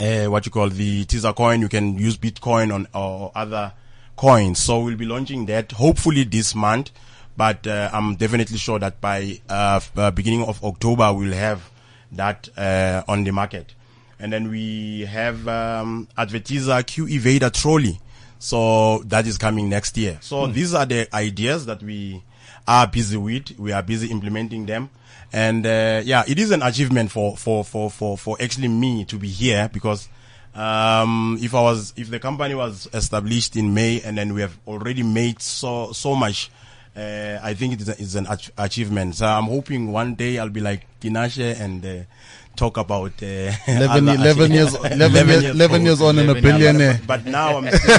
[0.00, 1.60] uh, what you call the teaser coin.
[1.60, 3.72] You can use Bitcoin on or other
[4.16, 4.58] coins.
[4.58, 6.90] So we'll be launching that hopefully this month.
[7.36, 11.70] But uh, I'm definitely sure that by uh, uh, beginning of October we'll have
[12.12, 13.74] that uh, on the market.
[14.18, 18.00] And then we have um, Advertiza Q Evader Trolley.
[18.38, 20.18] So that is coming next year.
[20.20, 22.22] So these are the ideas that we
[22.66, 23.58] are busy with.
[23.58, 24.90] We are busy implementing them.
[25.32, 29.16] And uh, yeah, it is an achievement for, for, for, for, for actually me to
[29.18, 30.08] be here because
[30.54, 34.56] um, if I was, if the company was established in May and then we have
[34.66, 36.50] already made so, so much,
[36.96, 39.16] uh, I think it is, a, it's an ach- achievement.
[39.16, 42.04] So I'm hoping one day I'll be like Tinashe and uh,
[42.56, 47.00] talk about uh, 11, 11 years, achieve- 11, years, 11 years on and a billionaire.
[47.06, 47.98] but now I'm still,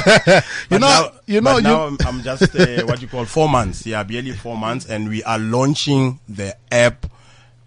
[0.70, 3.26] but know- now, you know, but you- now I'm, I'm just uh, what you call
[3.26, 3.86] four months.
[3.86, 7.06] Yeah, barely four months, and we are launching the app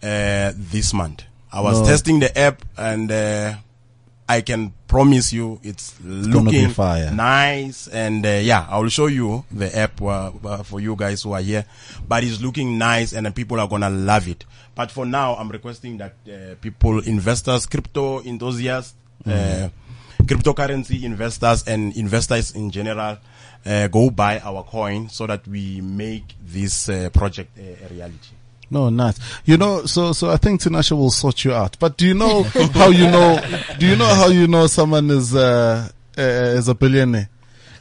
[0.03, 1.25] uh, this month.
[1.53, 1.87] I was No.
[1.87, 3.55] testing the app, and uh,
[4.29, 7.11] I can promise you it's gonna looking fire.
[7.13, 11.23] nice and uh, yeah i will show you the app uh, uh, for you guys
[11.23, 11.65] who are here
[12.09, 14.45] but it's looking nice and people are gonna love it
[14.75, 18.95] but for now i'm requesting that uh, people investors crypto enthusiasts
[19.29, 19.69] uh,
[20.25, 23.17] cryptocurrency investors and investors in general
[23.67, 28.35] uh, go buy our coin so that we make this uh, project a reality
[28.71, 29.19] No, not.
[29.45, 31.77] You know, so so I think Tinashe will sort you out.
[31.81, 32.43] But do you know
[32.75, 33.41] how you know?
[33.79, 37.29] Do you know how you know someone is uh, uh, is a billionaire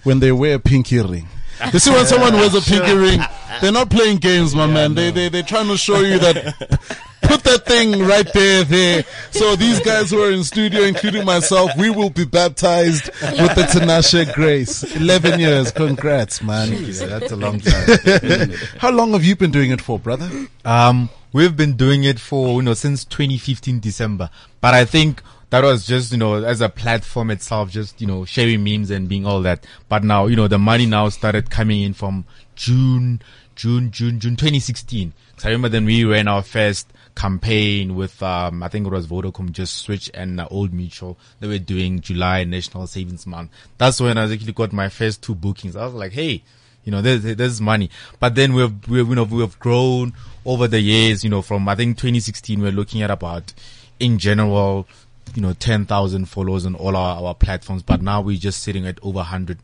[0.04, 1.28] when they wear a pinky ring?
[1.74, 3.20] You see, when someone wears a pinky ring,
[3.62, 4.96] they're not playing games, my man.
[4.96, 7.00] They they they're trying to show you that.
[7.30, 9.06] Put that thing right there, there.
[9.32, 13.68] So these guys who are in studio, including myself, we will be baptized with the
[13.72, 14.84] Tinashe grace.
[14.96, 16.70] Eleven years, congrats, man.
[16.72, 18.52] Yeah, that's a long time.
[18.80, 20.30] How long have you been doing it for, brother?
[20.66, 24.30] Um, we've been doing it for, you know, since 2015 December.
[24.60, 25.22] But I think
[25.52, 29.08] that was just, you know, as a platform itself, just, you know, sharing memes and
[29.08, 29.66] being all that.
[29.88, 32.26] But now, you know, the money now started coming in from
[32.56, 33.22] June,
[33.56, 35.14] June, June, June 2016.
[35.36, 36.88] 'Cause I remember then we ran our first
[37.20, 41.18] campaign with, um, I think it was Vodacom, Just Switch and uh, Old Mutual.
[41.42, 43.52] They were doing July National Savings Month.
[43.78, 45.76] That's when I actually got my first two bookings.
[45.76, 46.42] I was like, hey,
[46.86, 47.90] you know, there's, there's money.
[48.22, 50.14] But then we've, we've, you know, we've grown
[50.46, 53.54] over the years, you know, from, I think 2016, we're looking at about,
[54.00, 54.88] in general,
[55.36, 57.84] you know, 10,000 followers on all our, our platforms.
[57.84, 59.60] But now we're just sitting at over 100.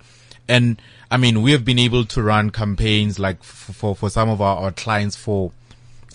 [0.50, 4.28] And I mean, we have been able to run campaigns like f- for, for some
[4.28, 5.54] of our, our clients for,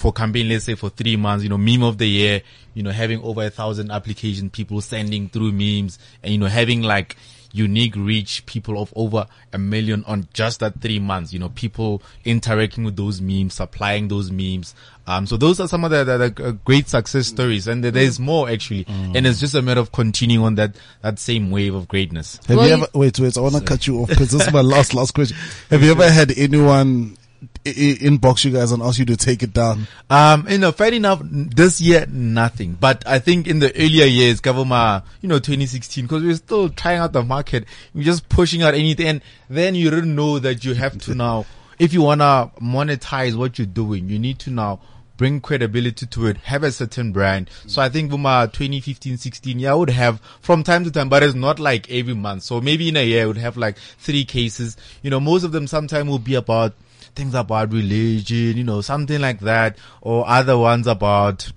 [0.01, 2.41] for campaign, let's say for three months, you know, meme of the year,
[2.73, 6.81] you know, having over a thousand application people sending through memes and, you know, having
[6.81, 7.17] like
[7.53, 12.01] unique reach people of over a million on just that three months, you know, people
[12.25, 14.75] interacting with those memes, supplying those memes.
[15.07, 18.19] Um, so those are some of the, the, the uh, great success stories and there's
[18.21, 18.87] more actually.
[18.89, 22.39] And it's just a matter of continuing on that, that same wave of greatness.
[22.47, 23.19] Have Well, you you- ever wait?
[23.19, 25.37] Wait, I want to cut you off because this is my last last question.
[25.71, 27.20] Have you ever had anyone i- i-
[27.65, 29.87] inbox you guys and ask you to take it down?
[30.09, 31.21] Um, you know, fair enough.
[31.23, 32.77] This year, nothing.
[32.81, 36.99] But I think in the earlier years, Kavuma, you know, 2016, because we're still trying
[36.99, 39.07] out the market, we're just pushing out anything.
[39.07, 41.47] And then you didn't know that you have to now,
[41.79, 44.81] if you want to monetize what you're doing, you need to now
[45.21, 47.51] bring credibility to it, have a certain brand.
[47.67, 51.23] So I think Vuma 2015, 16, yeah, I would have from time to time, but
[51.23, 52.45] it's not like every month.
[52.45, 54.79] So maybe in a year, I would have like three cases.
[55.03, 56.73] You know, most of them sometime will be about
[57.15, 61.51] things about religion, you know, something like that, or other ones about,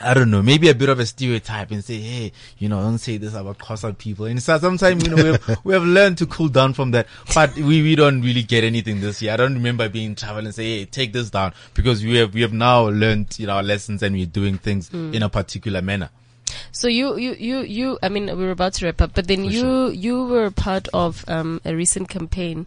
[0.00, 2.98] I don't know, maybe a bit of a stereotype and say, hey, you know, don't
[2.98, 4.26] say this about Xhosa people.
[4.26, 7.06] And so sometimes, you know, we have, we have learned to cool down from that,
[7.34, 9.32] but we, we don't really get anything this year.
[9.32, 12.34] I don't remember being in travel and say, hey, take this down because we have,
[12.34, 15.82] we have now learned, you know, our lessons and we're doing things in a particular
[15.82, 16.10] manner.
[16.72, 19.88] So you, you, you, you, I mean, we're about to wrap up, but then you,
[19.88, 22.66] you were part of, um, a recent campaign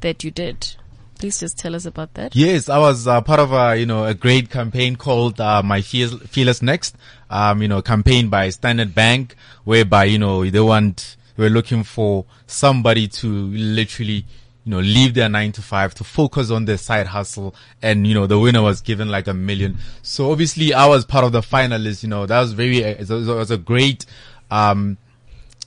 [0.00, 0.76] that you did.
[1.20, 2.34] Please just tell us about that.
[2.34, 5.82] Yes, I was uh, part of a you know a great campaign called uh, My
[5.82, 6.96] Fearless, Next.
[7.28, 12.24] Um, you know, campaign by Standard Bank, whereby you know they want we're looking for
[12.46, 14.24] somebody to literally
[14.64, 18.14] you know leave their nine to five to focus on their side hustle, and you
[18.14, 19.76] know the winner was given like a million.
[20.00, 22.02] So obviously I was part of the finalists.
[22.02, 24.06] You know that was very it was, it was a great.
[24.50, 24.96] Um,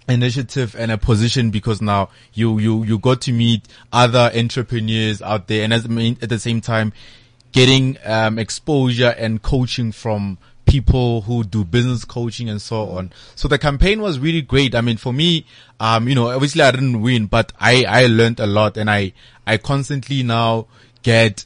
[0.07, 5.47] initiative and a position because now you you you got to meet other entrepreneurs out
[5.47, 6.91] there and as, at the same time
[7.53, 13.11] getting um, exposure and coaching from people who do business coaching and so on.
[13.35, 14.75] So the campaign was really great.
[14.75, 15.45] I mean, for me,
[15.79, 19.13] um, you know, obviously I didn't win, but I, I learned a lot and I,
[19.45, 20.67] I constantly now
[21.03, 21.45] get,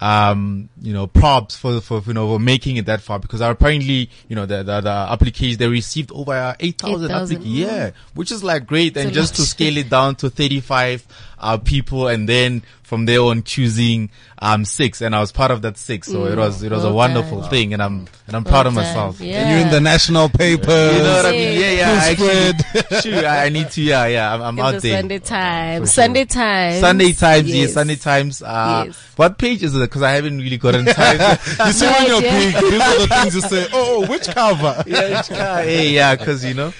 [0.00, 4.10] um, you know, props for, for, you know, for making it that far because apparently,
[4.28, 7.10] you know, the, the, the application, they received over 8,000 8,000.
[7.10, 7.46] applications.
[7.46, 7.90] Yeah.
[8.14, 8.96] Which is like great.
[8.96, 11.06] It's and just to scale it down to 35,
[11.38, 15.00] uh, people and then from there on choosing, um, six.
[15.00, 16.06] And I was part of that six.
[16.06, 17.50] So it was, it was a wonderful done.
[17.50, 18.84] thing and I'm, and I'm proud of done.
[18.84, 19.20] myself.
[19.20, 19.40] Yeah.
[19.40, 20.94] And you're in the national papers.
[20.96, 21.60] You know what I mean?
[21.60, 22.00] Yeah, yeah.
[22.00, 23.82] I Full actually, sure, I I need to.
[23.82, 24.32] Yeah, yeah.
[24.34, 24.98] I'm, I'm In out the there.
[25.00, 25.80] Sunday Times.
[25.80, 26.04] For sure.
[26.04, 26.80] Sunday Times.
[26.80, 27.56] Sunday Times, yes.
[27.56, 27.72] Yes.
[27.72, 28.42] Sunday Times.
[28.42, 29.12] Uh, Yes.
[29.16, 29.80] what page is it?
[29.80, 31.38] Because I haven't really gotten time.
[31.66, 32.38] You see when you're Yeah.
[32.38, 33.66] big, these are the things you say.
[33.72, 34.84] Oh, oh, which cover?
[34.86, 35.64] yeah, which guy?
[35.64, 36.72] Hey, yeah, because you know.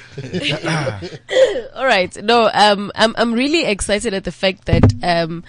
[1.74, 2.16] All right.
[2.22, 5.44] No, um, I'm I'm really excited at the fact that um,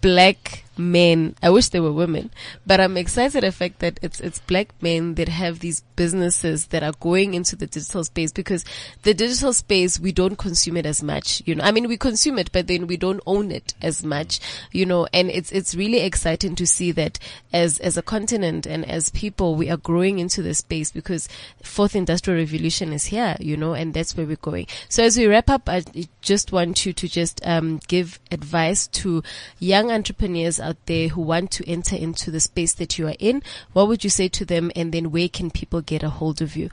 [0.00, 1.34] black men.
[1.42, 2.30] I wish they were women,
[2.66, 6.82] but I'm excited the fact that it's it's black men that have these businesses that
[6.82, 8.64] are going into the digital space because
[9.02, 12.38] the digital space, we don't consume it as much, you know, I mean, we consume
[12.38, 14.40] it, but then we don't own it as much,
[14.72, 17.18] you know, and it's, it's really exciting to see that
[17.52, 21.28] as, as a continent and as people, we are growing into the space because
[21.62, 24.66] fourth industrial revolution is here, you know, and that's where we're going.
[24.88, 25.82] So as we wrap up, I
[26.20, 29.22] just want you to just, um, give advice to
[29.58, 33.42] young entrepreneurs out there who want to enter into the space that you are in.
[33.72, 34.70] What would you say to them?
[34.76, 36.70] And then where can people get a hold of you?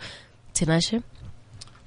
[0.53, 1.03] Tinashe?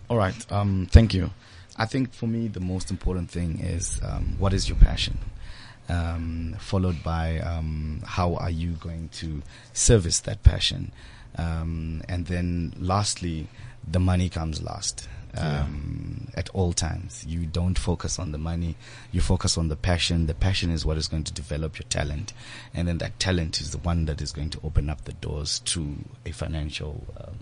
[0.08, 0.34] All right.
[0.52, 1.30] Um, thank you.
[1.76, 5.18] I think for me, the most important thing is um, what is your passion?
[5.88, 10.90] Um, followed by um, how are you going to service that passion?
[11.36, 13.48] Um, and then lastly,
[13.86, 15.08] the money comes last.
[15.34, 18.76] Um, at all times, you don't focus on the money.
[19.12, 20.26] You focus on the passion.
[20.26, 22.32] The passion is what is going to develop your talent,
[22.74, 25.60] and then that talent is the one that is going to open up the doors
[25.60, 27.34] to a financial um,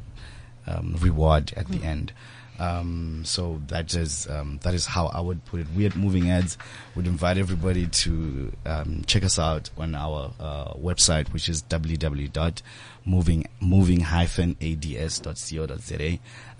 [0.66, 2.12] um, reward at the end.
[2.58, 5.66] Um, so that is um, that is how I would put it.
[5.76, 6.56] We at Moving Ads
[6.94, 13.46] would invite everybody to um, check us out on our uh, website, which is www.moving
[13.60, 14.00] moving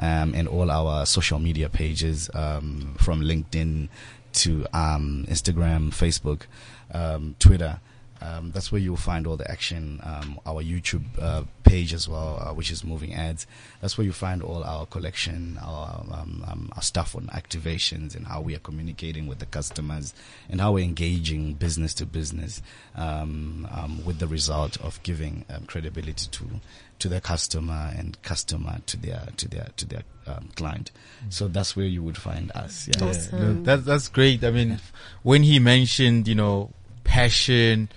[0.01, 3.89] um, and all our social media pages um, from LinkedIn
[4.33, 6.43] to um, Instagram, Facebook,
[6.93, 7.79] um, Twitter.
[8.21, 10.01] Um, that's where you'll find all the action.
[10.03, 13.47] Um, our YouTube uh, page as well, uh, which is Moving Ads.
[13.81, 18.27] That's where you find all our collection, our, um, um, our stuff on activations and
[18.27, 20.15] how we are communicating with the customers
[20.49, 22.63] and how we're engaging business to business
[22.95, 26.45] um, um, with the result of giving um, credibility to
[27.01, 30.91] to the customer and customer to their to their to their um, client.
[31.29, 32.89] So that's where you would find us.
[32.89, 33.09] Yeah.
[33.09, 33.41] Awesome.
[33.41, 34.45] No, that, that's great.
[34.45, 34.79] I mean,
[35.23, 36.71] when he mentioned, you know,
[37.05, 37.89] passion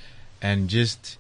[0.42, 1.18] and just,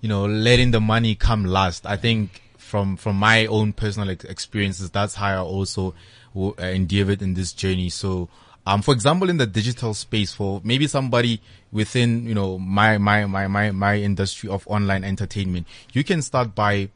[0.00, 4.24] you know, letting the money come last, I think from, from my own personal ex-
[4.24, 5.94] experiences, that's how I also
[6.36, 7.90] uh, endeavored in this journey.
[7.90, 8.28] So,
[8.66, 13.26] um, for example, in the digital space for maybe somebody within, you know, my, my,
[13.26, 16.88] my, my, my industry of online entertainment, you can start by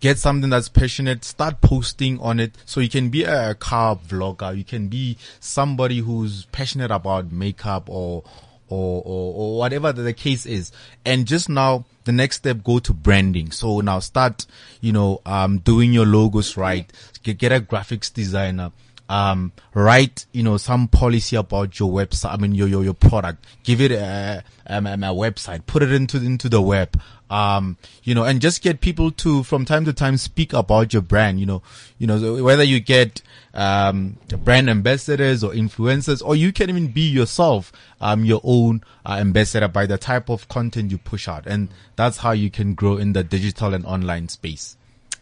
[0.00, 2.56] get something that's passionate, start posting on it.
[2.66, 4.56] So you can be a car vlogger.
[4.56, 8.24] You can be somebody who's passionate about makeup or,
[8.72, 10.72] or, or, or whatever the case is.
[11.04, 13.50] And just now, the next step, go to branding.
[13.50, 14.46] So now start,
[14.80, 16.90] you know, um, doing your logos right.
[17.22, 18.72] Get, get a graphics designer.
[19.08, 22.32] Um, write, you know, some policy about your website.
[22.32, 23.44] I mean, your, your, your product.
[23.62, 25.66] Give it a, um, a website.
[25.66, 26.98] Put it into, into the web.
[27.32, 31.00] Um, you know, and just get people to, from time to time, speak about your
[31.00, 31.62] brand, you know,
[31.98, 33.22] you know, whether you get,
[33.54, 37.72] um, brand ambassadors or influencers, or you can even be yourself,
[38.02, 41.46] um, your own uh, ambassador by the type of content you push out.
[41.46, 44.76] And that's how you can grow in the digital and online space.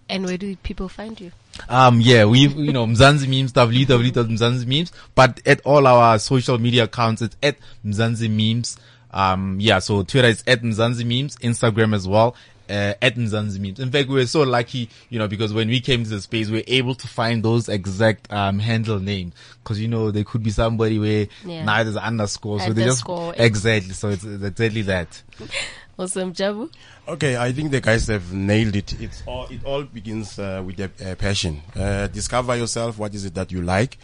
[0.08, 1.30] And where do people find you?
[1.68, 6.84] Um, yeah, we, you know, Mzansi Memes, www.mzansi Memes, but at all our social media
[6.84, 7.56] accounts, it's at
[7.86, 8.76] Mzansi Memes.
[9.12, 12.36] Um, yeah, so Twitter is at Mzansi Memes, Instagram as well,
[12.68, 13.80] uh, at Mzansi Memes.
[13.80, 16.48] In fact, we were so lucky, you know, because when we came to the space,
[16.48, 19.34] we were able to find those exact, um, handle names.
[19.64, 21.64] Cause, you know, there could be somebody where Yeah.
[21.64, 23.32] now there's underscore, so Underscore.
[23.32, 25.22] they just, exactly, so it's, it's exactly that.
[25.98, 26.72] Awesome, Jabu.
[27.06, 28.98] Okay, I think the guys have nailed it.
[29.02, 31.60] It's all, it all begins uh, with a, uh, passion.
[31.76, 32.96] Uh, discover yourself.
[32.96, 33.98] What is it that you like?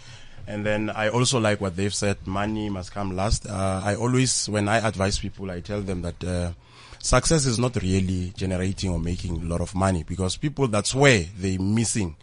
[0.47, 2.27] And then I also like what they've said.
[2.27, 3.47] Money must come last.
[3.49, 6.53] Uh, I always, when I advise people, I tell them that uh,
[6.99, 11.25] success is not really generating or making a lot of money because people that's where
[11.37, 12.17] they're missing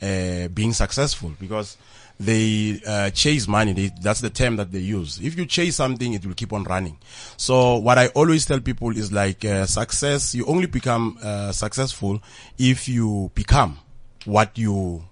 [0.00, 1.76] uh, being successful because
[2.20, 3.72] they uh, chase money.
[3.72, 5.20] They, that's the term that they use.
[5.20, 6.98] If you chase something, it will keep on running.
[7.36, 10.34] So what I always tell people is like uh, success.
[10.34, 12.20] You only become uh, successful
[12.58, 13.78] if you become
[14.24, 15.04] what you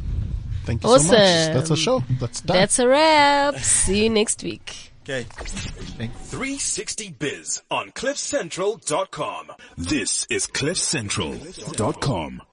[0.64, 1.12] Thank you so much.
[1.12, 2.04] That's a show.
[2.20, 2.58] That's done.
[2.58, 3.56] That's a wrap.
[3.58, 4.92] See you next week.
[5.04, 5.24] Okay.
[5.24, 9.52] 360biz on cliffcentral.com.
[9.78, 12.42] This is cliffcentral.com.